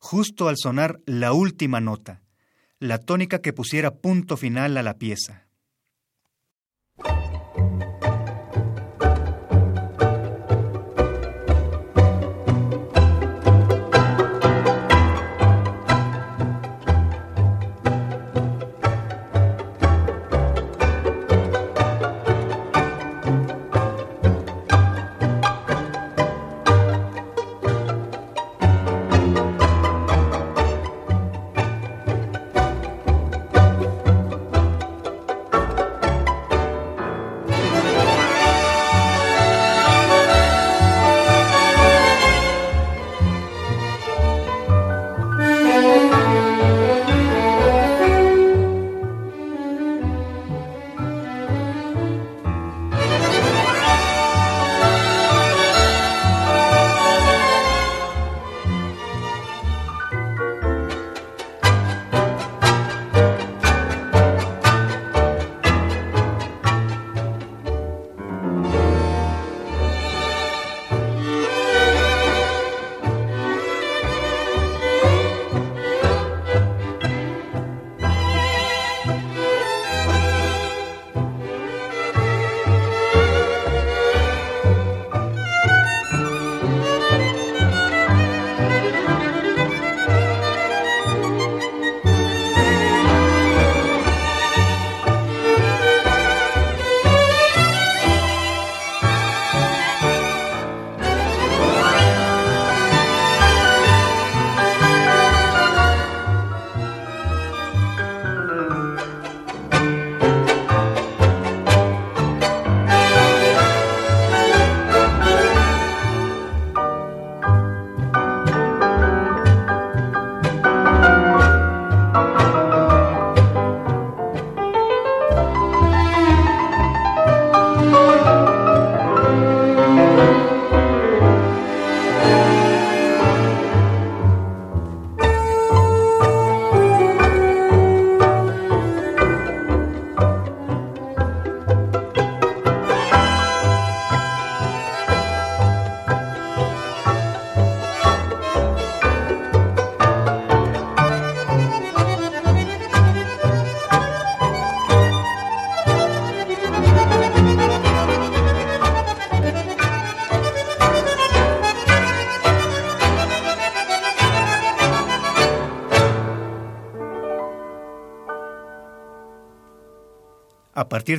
justo 0.00 0.48
al 0.48 0.56
sonar 0.56 1.00
la 1.06 1.32
última 1.32 1.80
nota, 1.80 2.22
la 2.80 2.98
tónica 2.98 3.40
que 3.40 3.52
pusiera 3.52 3.94
punto 3.94 4.36
final 4.36 4.76
a 4.76 4.82
la 4.82 4.98
pieza. 4.98 5.46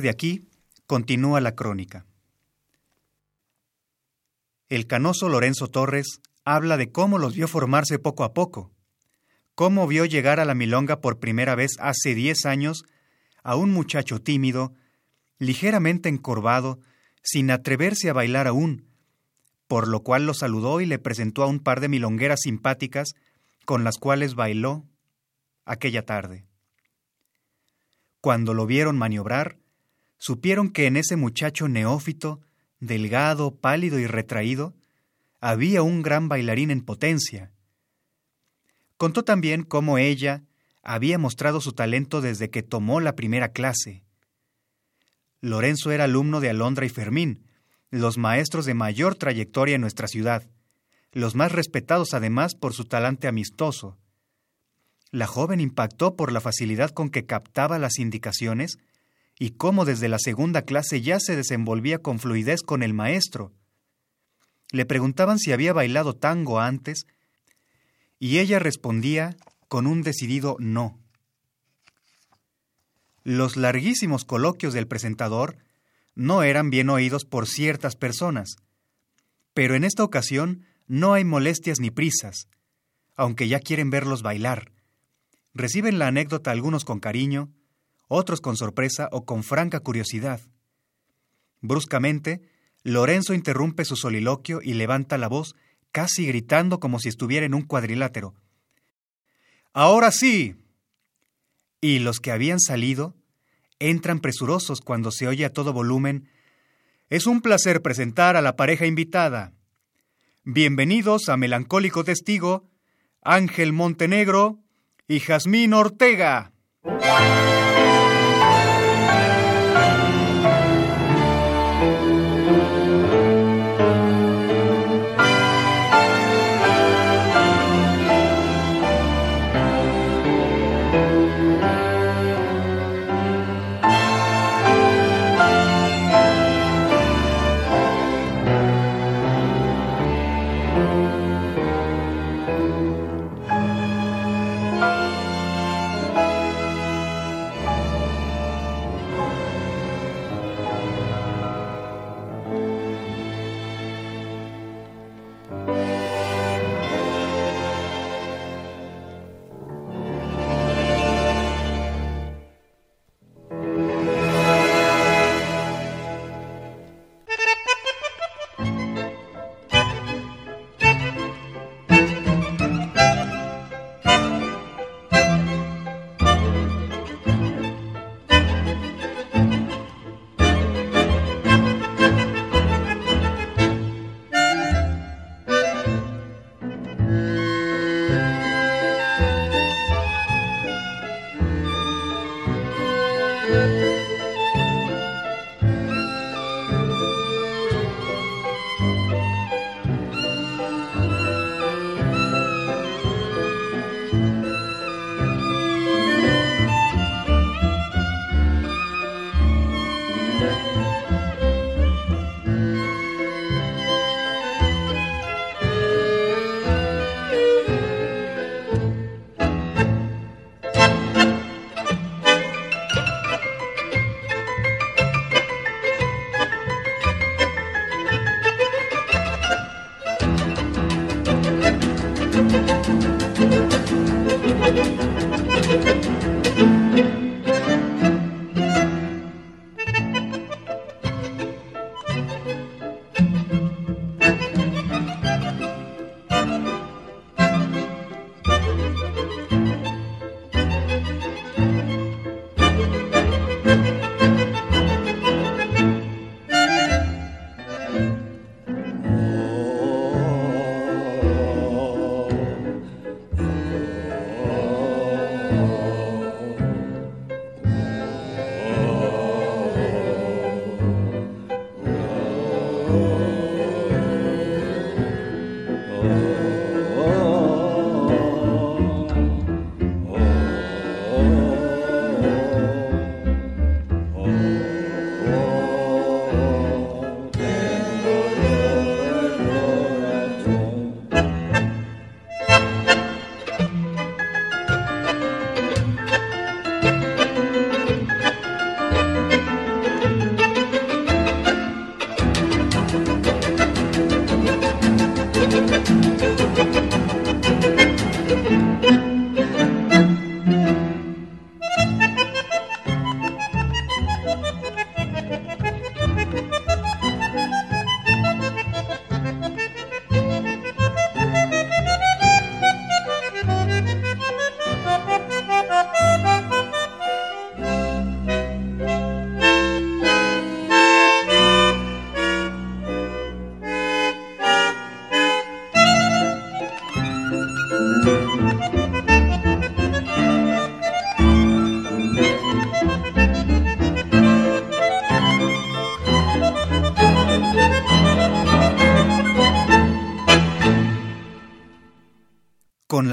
De 0.00 0.08
aquí, 0.08 0.48
continúa 0.86 1.40
la 1.40 1.54
crónica. 1.54 2.06
El 4.68 4.86
canoso 4.86 5.28
Lorenzo 5.28 5.68
Torres 5.68 6.20
habla 6.44 6.76
de 6.76 6.90
cómo 6.90 7.18
los 7.18 7.34
vio 7.34 7.48
formarse 7.48 7.98
poco 7.98 8.24
a 8.24 8.32
poco, 8.32 8.72
cómo 9.54 9.86
vio 9.86 10.06
llegar 10.06 10.40
a 10.40 10.44
la 10.44 10.54
milonga 10.54 11.00
por 11.00 11.18
primera 11.18 11.54
vez 11.54 11.72
hace 11.78 12.14
diez 12.14 12.46
años 12.46 12.84
a 13.42 13.56
un 13.56 13.70
muchacho 13.70 14.20
tímido, 14.20 14.72
ligeramente 15.38 16.08
encorvado, 16.08 16.78
sin 17.22 17.50
atreverse 17.50 18.08
a 18.08 18.12
bailar 18.12 18.46
aún, 18.46 18.86
por 19.66 19.88
lo 19.88 20.02
cual 20.02 20.26
lo 20.26 20.34
saludó 20.34 20.80
y 20.80 20.86
le 20.86 20.98
presentó 20.98 21.42
a 21.42 21.46
un 21.46 21.60
par 21.60 21.80
de 21.80 21.88
milongueras 21.88 22.40
simpáticas 22.42 23.14
con 23.64 23.84
las 23.84 23.98
cuales 23.98 24.34
bailó 24.34 24.84
aquella 25.64 26.04
tarde. 26.04 26.44
Cuando 28.20 28.54
lo 28.54 28.66
vieron 28.66 28.96
maniobrar, 28.96 29.58
supieron 30.22 30.70
que 30.70 30.86
en 30.86 30.96
ese 30.96 31.16
muchacho 31.16 31.66
neófito, 31.66 32.40
delgado, 32.78 33.56
pálido 33.56 33.98
y 33.98 34.06
retraído, 34.06 34.72
había 35.40 35.82
un 35.82 36.00
gran 36.00 36.28
bailarín 36.28 36.70
en 36.70 36.80
potencia. 36.80 37.50
Contó 38.96 39.24
también 39.24 39.64
cómo 39.64 39.98
ella 39.98 40.44
había 40.80 41.18
mostrado 41.18 41.60
su 41.60 41.72
talento 41.72 42.20
desde 42.20 42.50
que 42.50 42.62
tomó 42.62 43.00
la 43.00 43.16
primera 43.16 43.48
clase. 43.48 44.04
Lorenzo 45.40 45.90
era 45.90 46.04
alumno 46.04 46.38
de 46.38 46.50
Alondra 46.50 46.86
y 46.86 46.88
Fermín, 46.88 47.44
los 47.90 48.16
maestros 48.16 48.64
de 48.64 48.74
mayor 48.74 49.16
trayectoria 49.16 49.74
en 49.74 49.80
nuestra 49.80 50.06
ciudad, 50.06 50.48
los 51.10 51.34
más 51.34 51.50
respetados 51.50 52.14
además 52.14 52.54
por 52.54 52.74
su 52.74 52.84
talante 52.84 53.26
amistoso. 53.26 53.98
La 55.10 55.26
joven 55.26 55.58
impactó 55.58 56.14
por 56.14 56.30
la 56.30 56.40
facilidad 56.40 56.90
con 56.90 57.10
que 57.10 57.26
captaba 57.26 57.80
las 57.80 57.98
indicaciones 57.98 58.78
y 59.38 59.50
cómo 59.50 59.84
desde 59.84 60.08
la 60.08 60.18
segunda 60.18 60.62
clase 60.62 61.02
ya 61.02 61.18
se 61.20 61.36
desenvolvía 61.36 61.98
con 61.98 62.18
fluidez 62.18 62.62
con 62.62 62.82
el 62.82 62.94
maestro. 62.94 63.52
Le 64.70 64.86
preguntaban 64.86 65.38
si 65.38 65.52
había 65.52 65.72
bailado 65.72 66.14
tango 66.14 66.60
antes 66.60 67.06
y 68.18 68.38
ella 68.38 68.58
respondía 68.58 69.36
con 69.68 69.86
un 69.86 70.02
decidido 70.02 70.56
no. 70.58 70.98
Los 73.24 73.56
larguísimos 73.56 74.24
coloquios 74.24 74.74
del 74.74 74.86
presentador 74.86 75.56
no 76.14 76.42
eran 76.42 76.70
bien 76.70 76.90
oídos 76.90 77.24
por 77.24 77.46
ciertas 77.46 77.96
personas, 77.96 78.56
pero 79.54 79.74
en 79.74 79.84
esta 79.84 80.04
ocasión 80.04 80.64
no 80.86 81.14
hay 81.14 81.24
molestias 81.24 81.80
ni 81.80 81.90
prisas, 81.90 82.48
aunque 83.16 83.48
ya 83.48 83.60
quieren 83.60 83.90
verlos 83.90 84.22
bailar. 84.22 84.72
Reciben 85.54 85.98
la 85.98 86.08
anécdota 86.08 86.50
algunos 86.50 86.84
con 86.84 87.00
cariño, 87.00 87.50
otros 88.08 88.40
con 88.40 88.56
sorpresa 88.56 89.08
o 89.12 89.24
con 89.24 89.42
franca 89.42 89.80
curiosidad. 89.80 90.40
Bruscamente, 91.60 92.42
Lorenzo 92.82 93.34
interrumpe 93.34 93.84
su 93.84 93.96
soliloquio 93.96 94.60
y 94.62 94.74
levanta 94.74 95.18
la 95.18 95.28
voz, 95.28 95.54
casi 95.92 96.26
gritando 96.26 96.80
como 96.80 96.98
si 96.98 97.08
estuviera 97.08 97.46
en 97.46 97.54
un 97.54 97.62
cuadrilátero. 97.62 98.34
Ahora 99.72 100.10
sí. 100.10 100.56
Y 101.80 102.00
los 102.00 102.20
que 102.20 102.32
habían 102.32 102.60
salido 102.60 103.14
entran 103.78 104.20
presurosos 104.20 104.80
cuando 104.80 105.10
se 105.10 105.26
oye 105.26 105.44
a 105.44 105.52
todo 105.52 105.72
volumen. 105.72 106.28
Es 107.08 107.26
un 107.26 107.40
placer 107.40 107.82
presentar 107.82 108.36
a 108.36 108.42
la 108.42 108.56
pareja 108.56 108.86
invitada. 108.86 109.52
Bienvenidos 110.44 111.28
a 111.28 111.36
Melancólico 111.36 112.04
Testigo, 112.04 112.68
Ángel 113.22 113.72
Montenegro 113.72 114.58
y 115.08 115.20
Jazmín 115.20 115.74
Ortega. 115.74 116.51
Con 116.84 118.01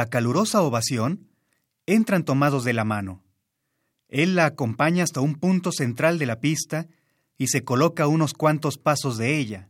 calurosa 0.09 0.61
ovación, 0.61 1.27
entran 1.85 2.23
tomados 2.23 2.63
de 2.63 2.73
la 2.73 2.83
mano. 2.83 3.23
Él 4.09 4.35
la 4.35 4.45
acompaña 4.45 5.03
hasta 5.03 5.21
un 5.21 5.35
punto 5.35 5.71
central 5.71 6.19
de 6.19 6.25
la 6.25 6.39
pista 6.39 6.87
y 7.37 7.47
se 7.47 7.63
coloca 7.63 8.07
unos 8.07 8.33
cuantos 8.33 8.77
pasos 8.77 9.17
de 9.17 9.37
ella. 9.37 9.69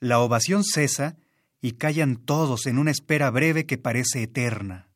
La 0.00 0.18
ovación 0.20 0.64
cesa 0.64 1.16
y 1.60 1.72
callan 1.72 2.16
todos 2.16 2.66
en 2.66 2.78
una 2.78 2.90
espera 2.90 3.30
breve 3.30 3.66
que 3.66 3.78
parece 3.78 4.22
eterna. 4.22 4.88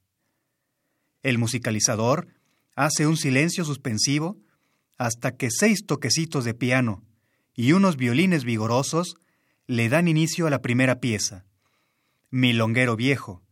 El 1.23 1.39
musicalizador 1.39 2.29
hace 2.75 3.07
un 3.07 3.17
silencio 3.17 3.65
suspensivo 3.65 4.39
hasta 4.99 5.37
que 5.37 5.51
seis 5.51 5.87
toquecitos 5.87 6.45
de 6.45 6.55
piano 6.55 7.03
y 7.55 7.73
unos 7.73 7.97
violines 7.97 8.45
vigorosos 8.45 9.17
le 9.67 9.89
dan 9.89 10.09
inicio 10.09 10.47
a 10.47 10.51
la 10.51 10.61
primera 10.61 11.01
pieza, 11.01 11.45
Milonguero 12.31 12.97
Viejo, 12.97 13.44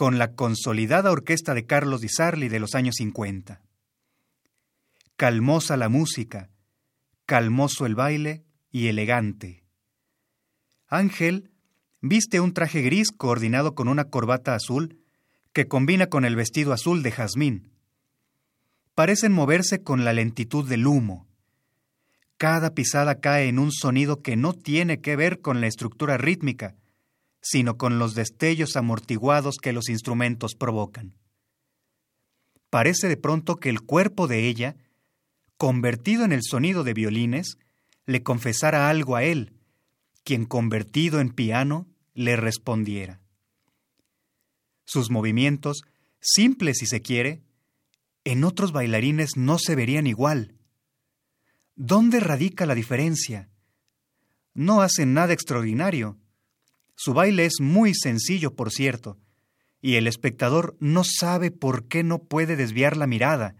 con 0.00 0.18
la 0.18 0.32
consolidada 0.32 1.10
orquesta 1.10 1.52
de 1.52 1.66
Carlos 1.66 2.00
Di 2.00 2.08
Sarli 2.08 2.48
de 2.48 2.58
los 2.58 2.74
años 2.74 2.94
50. 2.94 3.60
Calmosa 5.16 5.76
la 5.76 5.90
música, 5.90 6.48
calmoso 7.26 7.84
el 7.84 7.94
baile 7.94 8.42
y 8.70 8.86
elegante. 8.86 9.62
Ángel 10.86 11.50
viste 12.00 12.40
un 12.40 12.54
traje 12.54 12.80
gris 12.80 13.10
coordinado 13.10 13.74
con 13.74 13.88
una 13.88 14.04
corbata 14.04 14.54
azul 14.54 14.96
que 15.52 15.68
combina 15.68 16.06
con 16.06 16.24
el 16.24 16.34
vestido 16.34 16.72
azul 16.72 17.02
de 17.02 17.12
jazmín. 17.12 17.70
Parecen 18.94 19.32
moverse 19.32 19.82
con 19.82 20.06
la 20.06 20.14
lentitud 20.14 20.66
del 20.66 20.86
humo. 20.86 21.28
Cada 22.38 22.72
pisada 22.72 23.20
cae 23.20 23.48
en 23.48 23.58
un 23.58 23.70
sonido 23.70 24.22
que 24.22 24.36
no 24.36 24.54
tiene 24.54 25.02
que 25.02 25.14
ver 25.16 25.42
con 25.42 25.60
la 25.60 25.66
estructura 25.66 26.16
rítmica, 26.16 26.74
sino 27.40 27.76
con 27.76 27.98
los 27.98 28.14
destellos 28.14 28.76
amortiguados 28.76 29.56
que 29.58 29.72
los 29.72 29.88
instrumentos 29.88 30.54
provocan. 30.54 31.14
Parece 32.68 33.08
de 33.08 33.16
pronto 33.16 33.56
que 33.56 33.68
el 33.68 33.80
cuerpo 33.80 34.28
de 34.28 34.46
ella, 34.46 34.76
convertido 35.56 36.24
en 36.24 36.32
el 36.32 36.42
sonido 36.42 36.84
de 36.84 36.94
violines, 36.94 37.58
le 38.06 38.22
confesara 38.22 38.88
algo 38.88 39.16
a 39.16 39.24
él, 39.24 39.54
quien 40.24 40.44
convertido 40.44 41.20
en 41.20 41.30
piano 41.30 41.88
le 42.14 42.36
respondiera. 42.36 43.20
Sus 44.84 45.10
movimientos, 45.10 45.82
simples 46.20 46.78
si 46.78 46.86
se 46.86 47.00
quiere, 47.02 47.42
en 48.24 48.44
otros 48.44 48.72
bailarines 48.72 49.36
no 49.36 49.58
se 49.58 49.74
verían 49.74 50.06
igual. 50.06 50.54
¿Dónde 51.74 52.20
radica 52.20 52.66
la 52.66 52.74
diferencia? 52.74 53.48
No 54.52 54.82
hacen 54.82 55.14
nada 55.14 55.32
extraordinario. 55.32 56.19
Su 57.02 57.14
baile 57.14 57.46
es 57.46 57.62
muy 57.62 57.94
sencillo, 57.94 58.54
por 58.54 58.70
cierto, 58.70 59.16
y 59.80 59.94
el 59.94 60.06
espectador 60.06 60.76
no 60.80 61.02
sabe 61.02 61.50
por 61.50 61.88
qué 61.88 62.02
no 62.04 62.18
puede 62.18 62.56
desviar 62.56 62.98
la 62.98 63.06
mirada, 63.06 63.56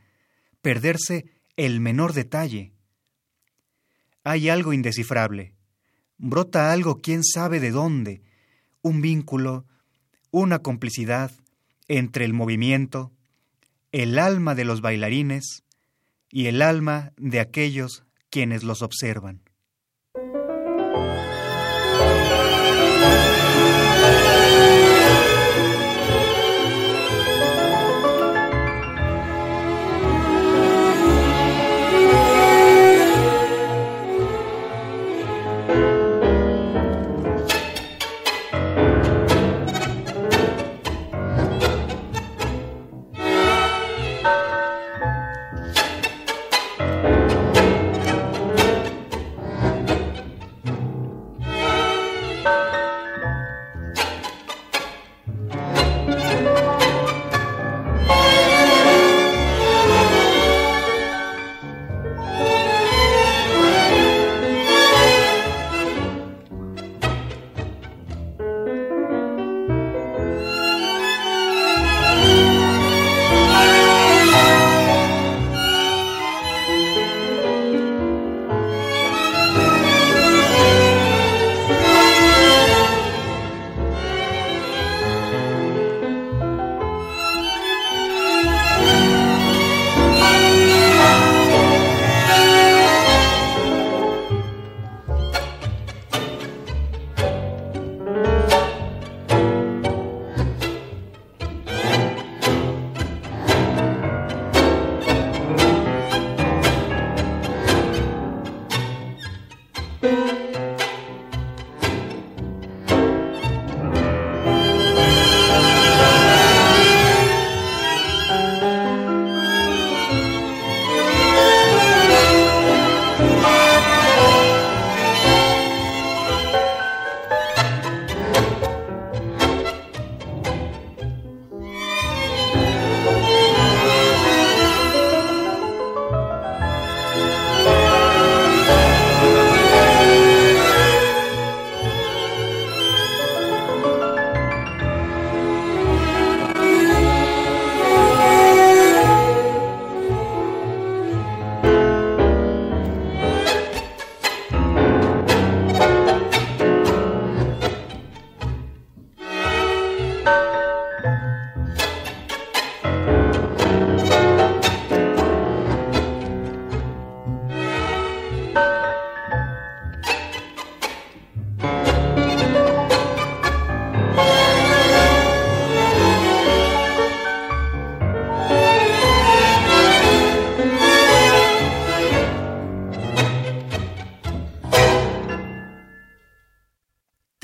perderse 0.61 1.25
el 1.57 1.81
menor 1.81 2.13
detalle. 2.13 2.75
Hay 4.25 4.51
algo 4.51 4.75
indescifrable. 4.75 5.55
Brota 6.19 6.71
algo 6.71 6.99
quién 7.01 7.25
sabe 7.25 7.61
de 7.61 7.71
dónde, 7.71 8.21
un 8.83 9.01
vínculo, 9.01 9.65
una 10.31 10.59
complicidad 10.59 11.33
entre 11.89 12.27
el 12.27 12.35
movimiento, 12.35 13.11
el 13.91 14.19
alma 14.19 14.55
de 14.55 14.67
los 14.67 14.83
bailarines 14.83 15.65
y 16.29 16.49
el 16.49 16.61
alma 16.61 17.15
de 17.17 17.41
aquellos 17.41 18.05
quienes 18.29 18.65
los 18.65 18.83
observan. 18.83 19.50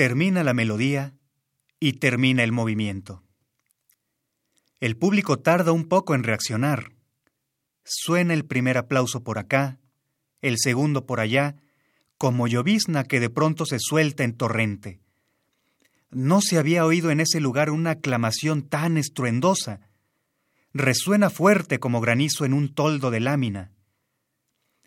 Termina 0.07 0.44
la 0.44 0.54
melodía 0.54 1.14
y 1.80 1.94
termina 1.94 2.44
el 2.44 2.52
movimiento. 2.52 3.24
El 4.78 4.96
público 4.96 5.40
tarda 5.40 5.72
un 5.72 5.88
poco 5.88 6.14
en 6.14 6.22
reaccionar. 6.22 6.92
Suena 7.82 8.32
el 8.32 8.44
primer 8.44 8.78
aplauso 8.78 9.24
por 9.24 9.40
acá, 9.40 9.80
el 10.42 10.59
segundo 10.59 11.07
por 11.07 11.18
allá, 11.18 11.57
como 12.18 12.46
llovizna 12.46 13.02
que 13.02 13.18
de 13.18 13.30
pronto 13.30 13.66
se 13.66 13.78
suelta 13.80 14.22
en 14.22 14.36
torrente. 14.36 15.00
No 16.12 16.40
se 16.40 16.57
había 16.57 16.86
oído 16.86 17.11
en 17.11 17.18
ese 17.18 17.40
lugar 17.40 17.70
una 17.70 17.90
aclamación 17.90 18.62
tan 18.62 18.98
estruendosa. 18.98 19.80
Resuena 20.72 21.30
fuerte 21.30 21.80
como 21.80 22.00
granizo 22.00 22.44
en 22.44 22.52
un 22.52 22.72
toldo 22.72 23.11
de 23.11 23.18
lámina. 23.18 23.72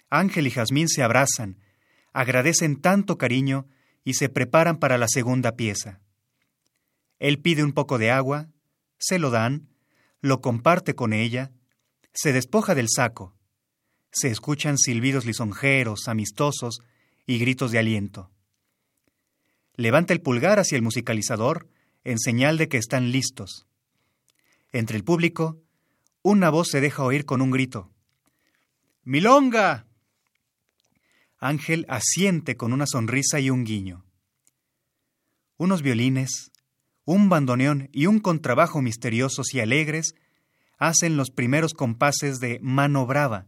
Ángel 0.09 0.47
y 0.47 0.51
Jazmín 0.51 0.87
se 0.87 1.03
abrazan, 1.03 1.59
agradecen 2.13 2.79
tanto 2.79 3.17
cariño 3.17 3.67
y 4.09 4.15
se 4.15 4.27
preparan 4.27 4.79
para 4.79 4.97
la 4.97 5.07
segunda 5.07 5.55
pieza. 5.55 5.99
Él 7.19 7.37
pide 7.37 7.63
un 7.63 7.73
poco 7.73 7.99
de 7.99 8.09
agua, 8.09 8.49
se 8.97 9.19
lo 9.19 9.29
dan, 9.29 9.69
lo 10.19 10.41
comparte 10.41 10.95
con 10.95 11.13
ella, 11.13 11.51
se 12.11 12.33
despoja 12.33 12.73
del 12.73 12.87
saco. 12.89 13.35
Se 14.11 14.29
escuchan 14.29 14.79
silbidos 14.79 15.27
lisonjeros, 15.27 16.07
amistosos 16.07 16.79
y 17.27 17.37
gritos 17.37 17.69
de 17.69 17.77
aliento. 17.77 18.31
Levanta 19.75 20.11
el 20.11 20.21
pulgar 20.21 20.57
hacia 20.57 20.75
el 20.75 20.81
musicalizador 20.81 21.67
en 22.03 22.17
señal 22.17 22.57
de 22.57 22.67
que 22.67 22.77
están 22.77 23.11
listos. 23.11 23.67
Entre 24.71 24.97
el 24.97 25.03
público, 25.03 25.61
una 26.23 26.49
voz 26.49 26.69
se 26.69 26.81
deja 26.81 27.03
oír 27.03 27.25
con 27.25 27.43
un 27.43 27.51
grito. 27.51 27.91
¡Milonga! 29.03 29.85
Ángel 31.39 31.85
asiente 31.87 32.57
con 32.57 32.73
una 32.73 32.85
sonrisa 32.85 33.39
y 33.39 33.49
un 33.49 33.63
guiño. 33.63 34.05
Unos 35.57 35.81
violines, 35.81 36.51
un 37.05 37.29
bandoneón 37.29 37.89
y 37.91 38.05
un 38.05 38.19
contrabajo 38.19 38.81
misteriosos 38.81 39.53
y 39.53 39.59
alegres 39.59 40.15
hacen 40.77 41.17
los 41.17 41.31
primeros 41.31 41.73
compases 41.73 42.39
de 42.39 42.59
Mano 42.61 43.05
Brava. 43.05 43.47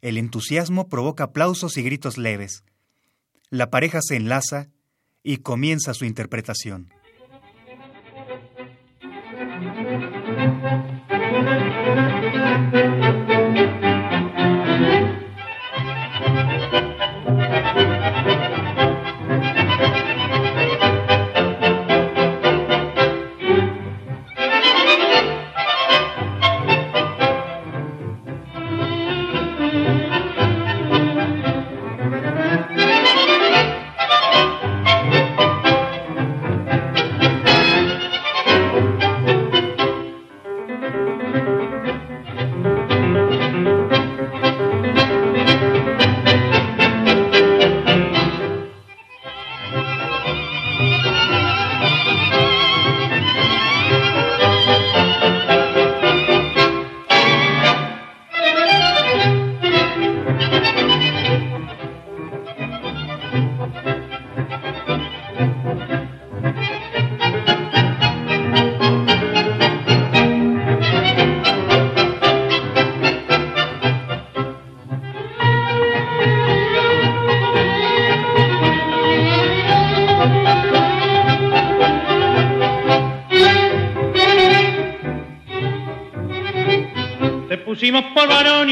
El 0.00 0.18
entusiasmo 0.18 0.88
provoca 0.88 1.24
aplausos 1.24 1.76
y 1.76 1.82
gritos 1.82 2.18
leves. 2.18 2.64
La 3.50 3.70
pareja 3.70 4.00
se 4.02 4.16
enlaza 4.16 4.68
y 5.22 5.38
comienza 5.38 5.94
su 5.94 6.04
interpretación. 6.04 6.90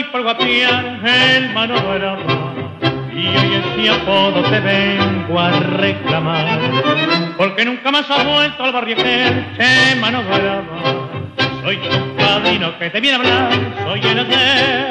Y 0.00 0.04
por 0.04 0.22
guapiar 0.22 0.98
el 1.04 1.50
mano 1.52 1.74
brava. 1.74 2.54
Y 3.12 3.26
hoy 3.26 3.54
en 3.54 3.80
ese 3.82 3.90
apodo 3.90 4.42
te 4.42 4.60
vengo 4.60 5.38
a 5.38 5.50
reclamar. 5.50 6.58
Porque 7.36 7.64
nunca 7.64 7.90
más 7.90 8.10
has 8.10 8.24
vuelto 8.24 8.64
al 8.64 8.72
barrio 8.72 8.96
que 8.96 9.44
che 9.56 9.94
mano 10.00 10.22
brava. 10.22 11.08
Soy 11.62 11.76
tu 11.76 12.16
padrino 12.16 12.78
que 12.78 12.90
te 12.90 13.00
viene 13.00 13.16
a 13.16 13.20
hablar, 13.20 13.52
soy 13.84 14.00
el 14.00 14.18
ayer. 14.20 14.89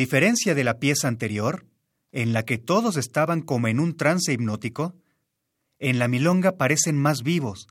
Diferencia 0.00 0.54
de 0.54 0.64
la 0.64 0.78
pieza 0.78 1.08
anterior, 1.08 1.66
en 2.10 2.32
la 2.32 2.44
que 2.44 2.56
todos 2.56 2.96
estaban 2.96 3.42
como 3.42 3.68
en 3.68 3.78
un 3.78 3.98
trance 3.98 4.32
hipnótico, 4.32 4.94
en 5.78 5.98
la 5.98 6.08
milonga 6.08 6.56
parecen 6.56 6.96
más 6.96 7.22
vivos, 7.22 7.66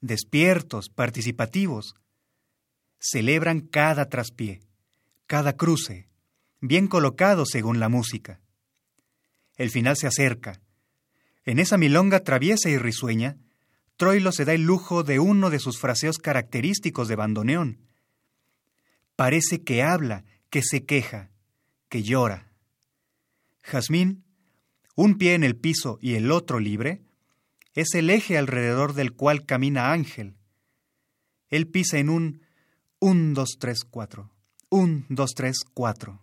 despiertos, 0.00 0.88
participativos. 0.88 1.94
Celebran 2.98 3.60
cada 3.60 4.08
traspié, 4.08 4.62
cada 5.26 5.58
cruce, 5.58 6.08
bien 6.62 6.88
colocado 6.88 7.44
según 7.44 7.80
la 7.80 7.90
música. 7.90 8.40
El 9.56 9.68
final 9.70 9.98
se 9.98 10.06
acerca. 10.06 10.62
En 11.44 11.58
esa 11.58 11.76
milonga 11.76 12.20
traviesa 12.20 12.70
y 12.70 12.78
risueña, 12.78 13.36
Troilo 13.98 14.32
se 14.32 14.46
da 14.46 14.54
el 14.54 14.62
lujo 14.62 15.02
de 15.02 15.18
uno 15.18 15.50
de 15.50 15.58
sus 15.58 15.78
fraseos 15.78 16.16
característicos 16.16 17.08
de 17.08 17.16
bandoneón. 17.16 17.78
Parece 19.16 19.62
que 19.62 19.82
habla, 19.82 20.24
que 20.48 20.62
se 20.62 20.86
queja, 20.86 21.28
que 21.94 22.02
llora. 22.02 22.50
Jazmín, 23.62 24.24
un 24.96 25.16
pie 25.16 25.34
en 25.34 25.44
el 25.44 25.54
piso 25.54 25.96
y 26.02 26.14
el 26.14 26.32
otro 26.32 26.58
libre, 26.58 27.04
es 27.72 27.94
el 27.94 28.10
eje 28.10 28.36
alrededor 28.36 28.94
del 28.94 29.12
cual 29.12 29.46
camina 29.46 29.92
Ángel. 29.92 30.34
Él 31.50 31.68
pisa 31.68 31.98
en 31.98 32.08
un 32.08 32.42
un, 32.98 33.32
dos, 33.32 33.58
tres, 33.60 33.84
cuatro, 33.88 34.32
un, 34.70 35.06
dos, 35.08 35.34
tres, 35.36 35.58
cuatro, 35.72 36.20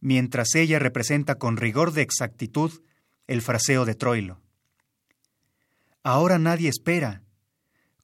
mientras 0.00 0.54
ella 0.54 0.78
representa 0.78 1.36
con 1.36 1.56
rigor 1.56 1.94
de 1.94 2.02
exactitud 2.02 2.82
el 3.26 3.40
fraseo 3.40 3.86
de 3.86 3.94
Troilo. 3.94 4.38
Ahora 6.02 6.38
nadie 6.38 6.68
espera. 6.68 7.22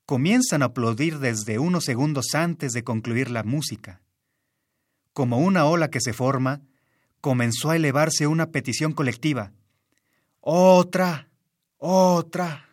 Comienzan 0.06 0.62
a 0.62 0.66
aplaudir 0.72 1.18
desde 1.18 1.58
unos 1.58 1.84
segundos 1.84 2.28
antes 2.32 2.72
de 2.72 2.84
concluir 2.84 3.30
la 3.30 3.42
música 3.42 4.00
como 5.14 5.38
una 5.38 5.64
ola 5.64 5.88
que 5.88 6.00
se 6.00 6.12
forma, 6.12 6.60
comenzó 7.22 7.70
a 7.70 7.76
elevarse 7.76 8.26
una 8.26 8.50
petición 8.50 8.92
colectiva. 8.92 9.52
Otra, 10.40 11.28
otra. 11.78 12.68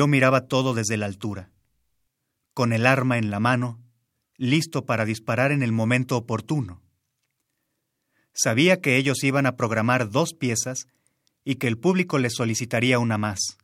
Yo 0.00 0.06
miraba 0.06 0.46
todo 0.46 0.72
desde 0.72 0.96
la 0.96 1.04
altura, 1.04 1.50
con 2.54 2.72
el 2.72 2.86
arma 2.86 3.18
en 3.18 3.30
la 3.30 3.38
mano, 3.38 3.78
listo 4.38 4.86
para 4.86 5.04
disparar 5.04 5.52
en 5.52 5.62
el 5.62 5.72
momento 5.72 6.16
oportuno. 6.16 6.80
Sabía 8.32 8.80
que 8.80 8.96
ellos 8.96 9.22
iban 9.24 9.44
a 9.44 9.56
programar 9.56 10.08
dos 10.08 10.32
piezas 10.32 10.86
y 11.44 11.56
que 11.56 11.66
el 11.66 11.76
público 11.76 12.18
les 12.18 12.32
solicitaría 12.32 12.98
una 12.98 13.18
más. 13.18 13.58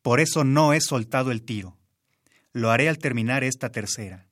Por 0.00 0.20
eso 0.20 0.42
no 0.42 0.72
he 0.72 0.80
soltado 0.80 1.32
el 1.32 1.42
tiro. 1.42 1.76
Lo 2.54 2.70
haré 2.70 2.88
al 2.88 2.96
terminar 2.96 3.44
esta 3.44 3.70
tercera. 3.70 4.26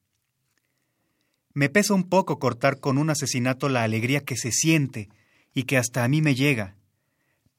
Me 1.53 1.69
pesa 1.69 1.93
un 1.93 2.09
poco 2.09 2.39
cortar 2.39 2.81
con 2.81 2.97
un 2.97 3.11
asesinato 3.11 3.69
la 3.69 3.83
alegría 3.83 4.21
que 4.21 4.39
se 4.39 4.53
siente 4.53 5.11
y 5.53 5.65
que 5.65 5.77
hasta 5.77 6.03
a 6.03 6.09
mí 6.09 6.23
me 6.23 6.35
llega, 6.35 6.77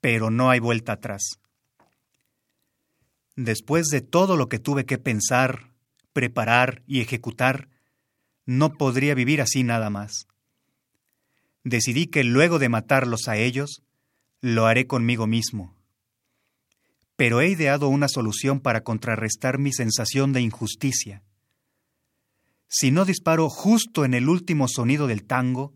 pero 0.02 0.32
no 0.32 0.50
hay 0.50 0.60
vuelta 0.60 0.94
atrás. 0.94 1.40
Después 3.42 3.88
de 3.88 4.02
todo 4.02 4.36
lo 4.36 4.50
que 4.50 4.60
tuve 4.60 4.86
que 4.86 4.98
pensar, 4.98 5.72
preparar 6.12 6.84
y 6.88 7.00
ejecutar, 7.00 7.70
no 8.46 8.74
podría 8.74 9.16
vivir 9.16 9.40
así 9.42 9.64
nada 9.64 9.90
más. 9.90 10.28
Decidí 11.64 12.08
que 12.08 12.26
luego 12.26 12.60
de 12.60 12.68
matarlos 12.68 13.30
a 13.30 13.38
ellos, 13.38 13.82
lo 14.42 14.66
haré 14.66 14.88
conmigo 14.88 15.26
mismo. 15.26 15.74
Pero 17.16 17.40
he 17.40 17.48
ideado 17.48 17.88
una 17.88 18.10
solución 18.10 18.60
para 18.60 18.84
contrarrestar 18.84 19.58
mi 19.58 19.72
sensación 19.72 20.34
de 20.34 20.42
injusticia. 20.42 21.24
Si 22.68 22.92
no 22.92 23.06
disparo 23.06 23.48
justo 23.50 24.04
en 24.04 24.16
el 24.16 24.28
último 24.28 24.68
sonido 24.68 25.08
del 25.08 25.24
tango, 25.24 25.74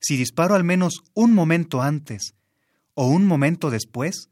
si 0.00 0.18
disparo 0.18 0.54
al 0.54 0.64
menos 0.64 1.00
un 1.14 1.32
momento 1.32 1.80
antes 1.80 2.34
o 2.92 3.06
un 3.06 3.24
momento 3.24 3.70
después, 3.70 4.28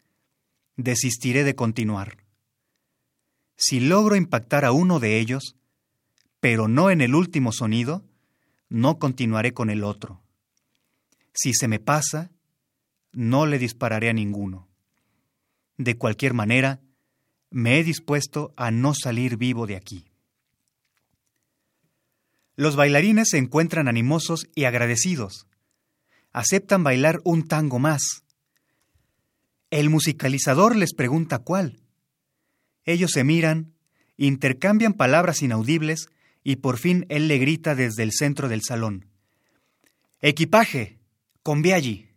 desistiré 0.82 1.44
de 1.44 1.54
continuar. 1.54 2.24
Si 3.56 3.80
logro 3.80 4.16
impactar 4.16 4.64
a 4.64 4.72
uno 4.72 5.00
de 5.00 5.18
ellos, 5.18 5.56
pero 6.40 6.68
no 6.68 6.90
en 6.90 7.02
el 7.02 7.14
último 7.14 7.52
sonido, 7.52 8.04
no 8.68 8.98
continuaré 8.98 9.52
con 9.52 9.68
el 9.68 9.84
otro. 9.84 10.22
Si 11.34 11.52
se 11.52 11.68
me 11.68 11.78
pasa, 11.78 12.30
no 13.12 13.46
le 13.46 13.58
dispararé 13.58 14.08
a 14.08 14.14
ninguno. 14.14 14.68
De 15.76 15.96
cualquier 15.96 16.32
manera, 16.32 16.80
me 17.50 17.78
he 17.78 17.84
dispuesto 17.84 18.54
a 18.56 18.70
no 18.70 18.94
salir 18.94 19.36
vivo 19.36 19.66
de 19.66 19.76
aquí. 19.76 20.06
Los 22.56 22.76
bailarines 22.76 23.28
se 23.30 23.38
encuentran 23.38 23.88
animosos 23.88 24.46
y 24.54 24.64
agradecidos. 24.64 25.46
Aceptan 26.32 26.84
bailar 26.84 27.20
un 27.24 27.46
tango 27.46 27.78
más. 27.78 28.22
El 29.70 29.88
musicalizador 29.88 30.76
les 30.76 30.94
pregunta 30.94 31.38
cuál. 31.38 31.80
Ellos 32.84 33.12
se 33.12 33.24
miran, 33.24 33.72
intercambian 34.16 34.94
palabras 34.94 35.42
inaudibles 35.42 36.08
y 36.42 36.56
por 36.56 36.78
fin 36.78 37.06
él 37.08 37.28
le 37.28 37.38
grita 37.38 37.74
desde 37.74 38.02
el 38.02 38.12
centro 38.12 38.48
del 38.48 38.62
salón. 38.62 39.06
Equipaje, 40.20 40.98
con 41.42 41.64
allí. 41.66 42.09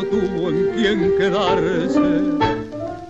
No 0.00 0.06
tuvo 0.06 0.48
en 0.48 0.72
quien 0.74 1.18
quedarse. 1.18 2.00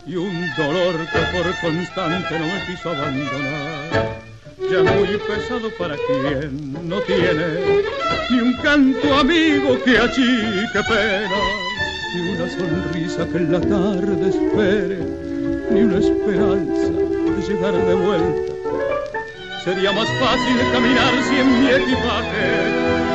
Y 0.07 0.16
un 0.16 0.47
dolor 0.57 0.95
que 1.12 1.20
por 1.36 1.61
constante 1.61 2.38
no 2.38 2.47
me 2.47 2.66
quiso 2.66 2.91
abandonar. 2.91 4.18
Ya 4.59 4.82
muy 4.82 5.18
pesado 5.18 5.70
para 5.78 5.97
quien 5.97 6.88
no 6.88 7.01
tiene 7.03 7.84
ni 8.30 8.41
un 8.41 8.55
canto 8.62 9.14
amigo 9.14 9.78
que 9.84 9.99
achique 9.99 10.82
pena 10.88 11.41
ni 12.14 12.20
una 12.32 12.49
sonrisa 12.49 13.26
que 13.28 13.36
en 13.38 13.53
la 13.53 13.61
tarde 13.61 14.28
espere, 14.28 14.99
ni 15.70 15.82
una 15.82 15.99
esperanza 15.99 16.91
de 16.91 17.43
llegar 17.49 17.74
de 17.74 17.95
vuelta. 17.95 18.53
Sería 19.64 19.93
más 19.93 20.09
fácil 20.18 20.57
caminar 20.72 21.12
si 21.28 21.36
en 21.36 21.61
mi 21.61 21.70
equipaje 21.70 22.47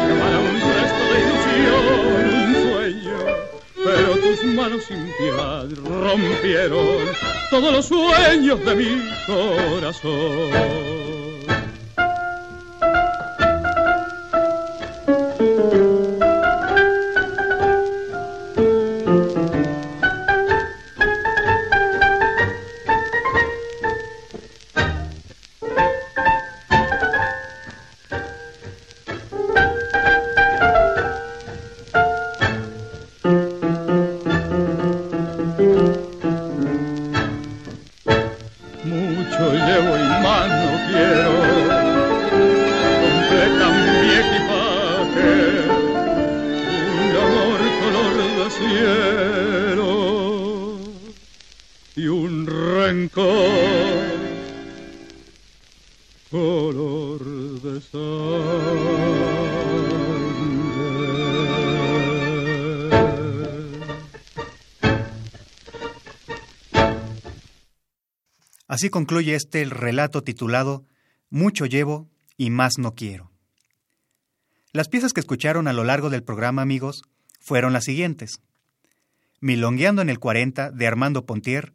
llevara 0.07 0.39
un 0.39 0.59
resto 0.76 1.03
de 1.11 1.17
ilusión, 1.21 2.64
manos 4.45 4.83
sin 4.85 5.11
piedad 5.17 5.67
rompieron 5.83 7.07
todos 7.49 7.73
los 7.73 7.85
sueños 7.85 8.63
de 8.65 8.75
mi 8.75 9.01
corazón. 9.25 11.04
Concluye 68.89 69.36
este 69.36 69.65
relato 69.65 70.23
titulado 70.23 70.86
Mucho 71.29 71.65
llevo 71.65 72.09
y 72.38 72.49
más 72.49 72.77
no 72.77 72.95
quiero. 72.95 73.31
Las 74.71 74.89
piezas 74.89 75.13
que 75.13 75.21
escucharon 75.21 75.67
a 75.67 75.73
lo 75.73 75.83
largo 75.83 76.09
del 76.09 76.23
programa, 76.23 76.61
amigos, 76.61 77.03
fueron 77.39 77.73
las 77.73 77.86
siguientes. 77.86 78.41
Milongueando 79.39 80.01
en 80.01 80.09
el 80.09 80.19
40 80.19 80.71
de 80.71 80.88
Armando 80.88 81.25
Pontier, 81.25 81.73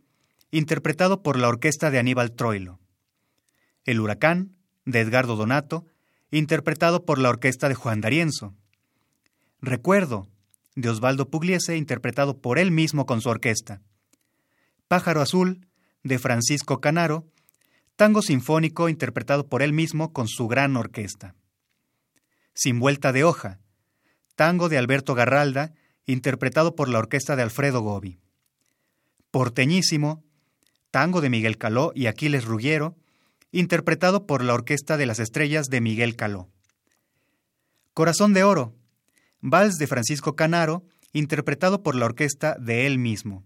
interpretado 0.51 1.23
por 1.23 1.39
la 1.39 1.49
orquesta 1.49 1.91
de 1.91 1.99
Aníbal 1.99 2.33
Troilo. 2.33 2.79
El 3.85 4.01
Huracán 4.01 4.57
de 4.85 5.01
Edgardo 5.01 5.37
Donato 5.37 5.87
interpretado 6.31 7.05
por 7.05 7.19
la 7.19 7.29
orquesta 7.29 7.69
de 7.69 7.75
Juan 7.75 8.01
D'Arienzo. 8.01 8.55
Recuerdo, 9.61 10.29
de 10.77 10.89
Osvaldo 10.89 11.29
Pugliese, 11.29 11.77
interpretado 11.77 12.41
por 12.41 12.59
él 12.59 12.71
mismo 12.71 13.05
con 13.07 13.21
su 13.21 13.29
orquesta. 13.29 13.83
Pájaro 14.89 15.21
Azul, 15.21 15.67
de 16.03 16.19
Francisco 16.19 16.81
Canaro, 16.81 17.27
tango 17.97 18.23
sinfónico 18.23 18.89
interpretado 18.89 19.49
por 19.49 19.63
él 19.63 19.73
mismo 19.73 20.13
con 20.13 20.29
su 20.29 20.49
gran 20.49 20.77
orquesta. 20.77 21.35
Sin 22.55 22.79
vuelta 22.79 23.13
de 23.13 23.25
hoja, 23.25 23.61
tango 24.35 24.69
de 24.69 24.79
Alberto 24.79 25.15
Garralda, 25.15 25.73
interpretado 26.07 26.75
por 26.75 26.89
la 26.89 26.99
orquesta 26.99 27.37
de 27.37 27.43
Alfredo 27.43 27.81
Gobi. 27.83 28.19
Porteñísimo, 29.31 30.25
tango 30.91 31.21
de 31.21 31.31
Miguel 31.31 31.59
Caló 31.59 31.93
y 31.95 32.07
Aquiles 32.07 32.45
Ruggiero, 32.45 32.97
interpretado 33.53 34.27
por 34.27 34.43
la 34.43 34.55
Orquesta 34.55 34.97
de 34.97 35.07
las 35.07 35.19
Estrellas 35.19 35.67
de 35.69 35.81
Miguel 35.81 36.17
Caló. 36.17 36.49
Corazón 37.95 38.33
de 38.33 38.45
Oro, 38.45 38.75
vals 39.41 39.77
de 39.77 39.87
Francisco 39.87 40.37
Canaro, 40.37 40.85
interpretado 41.13 41.83
por 41.83 41.95
la 41.97 42.07
orquesta 42.07 42.57
de 42.59 42.87
él 42.87 42.99
mismo. 42.99 43.45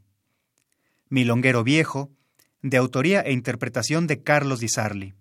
Milonguero 1.08 1.64
Viejo, 1.64 2.10
de 2.64 2.78
autoría 2.78 3.20
e 3.20 3.32
interpretación 3.32 4.06
de 4.06 4.22
Carlos 4.22 4.58
Di 4.58 4.70
Sarli. 4.70 5.12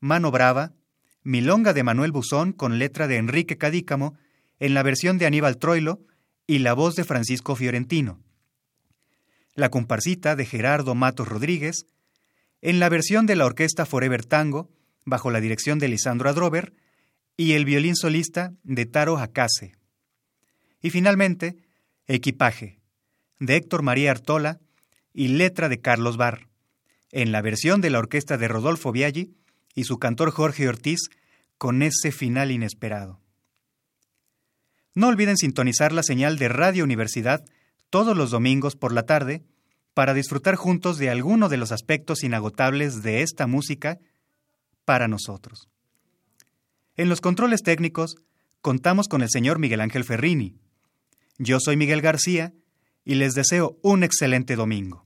Mano 0.00 0.32
Brava, 0.32 0.72
Milonga 1.22 1.72
de 1.72 1.84
Manuel 1.84 2.10
Buzón 2.10 2.52
con 2.52 2.80
letra 2.80 3.06
de 3.06 3.16
Enrique 3.16 3.58
Cadícamo, 3.58 4.18
en 4.58 4.74
la 4.74 4.82
versión 4.82 5.18
de 5.18 5.26
Aníbal 5.26 5.58
Troilo 5.58 6.00
y 6.44 6.58
la 6.58 6.74
voz 6.74 6.96
de 6.96 7.04
Francisco 7.04 7.54
Fiorentino. 7.54 8.18
La 9.54 9.68
comparsita 9.68 10.34
de 10.34 10.46
Gerardo 10.46 10.96
Matos 10.96 11.28
Rodríguez, 11.28 11.86
en 12.60 12.80
la 12.80 12.88
versión 12.88 13.26
de 13.26 13.36
la 13.36 13.46
orquesta 13.46 13.86
Forever 13.86 14.24
Tango, 14.24 14.68
bajo 15.04 15.30
la 15.30 15.40
dirección 15.40 15.78
de 15.78 15.86
Lisandro 15.86 16.28
Adrover, 16.28 16.74
y 17.36 17.52
el 17.52 17.64
violín 17.64 17.94
solista 17.94 18.52
de 18.64 18.84
Taro 18.84 19.16
Hakase. 19.16 19.76
Y 20.82 20.90
finalmente, 20.90 21.56
Equipaje, 22.08 22.80
de 23.38 23.54
Héctor 23.54 23.82
María 23.82 24.10
Artola 24.10 24.58
y 25.16 25.28
letra 25.28 25.70
de 25.70 25.80
Carlos 25.80 26.18
Barr, 26.18 26.50
en 27.10 27.32
la 27.32 27.40
versión 27.40 27.80
de 27.80 27.88
la 27.88 27.98
orquesta 27.98 28.36
de 28.36 28.48
Rodolfo 28.48 28.92
Biaggi 28.92 29.34
y 29.74 29.84
su 29.84 29.98
cantor 29.98 30.30
Jorge 30.30 30.68
Ortiz, 30.68 31.08
con 31.56 31.80
ese 31.82 32.12
final 32.12 32.50
inesperado. 32.50 33.18
No 34.94 35.08
olviden 35.08 35.38
sintonizar 35.38 35.92
la 35.92 36.02
señal 36.02 36.36
de 36.36 36.50
Radio 36.50 36.84
Universidad 36.84 37.42
todos 37.88 38.14
los 38.14 38.30
domingos 38.30 38.76
por 38.76 38.92
la 38.92 39.04
tarde 39.04 39.42
para 39.94 40.12
disfrutar 40.12 40.56
juntos 40.56 40.98
de 40.98 41.08
alguno 41.08 41.48
de 41.48 41.56
los 41.56 41.72
aspectos 41.72 42.22
inagotables 42.22 43.02
de 43.02 43.22
esta 43.22 43.46
música 43.46 43.98
para 44.84 45.08
nosotros. 45.08 45.70
En 46.94 47.08
los 47.08 47.22
controles 47.22 47.62
técnicos 47.62 48.16
contamos 48.60 49.08
con 49.08 49.22
el 49.22 49.30
señor 49.30 49.58
Miguel 49.58 49.80
Ángel 49.80 50.04
Ferrini. 50.04 50.58
Yo 51.38 51.58
soy 51.58 51.78
Miguel 51.78 52.02
García 52.02 52.52
y 53.02 53.14
les 53.14 53.32
deseo 53.32 53.78
un 53.82 54.04
excelente 54.04 54.56
domingo. 54.56 55.05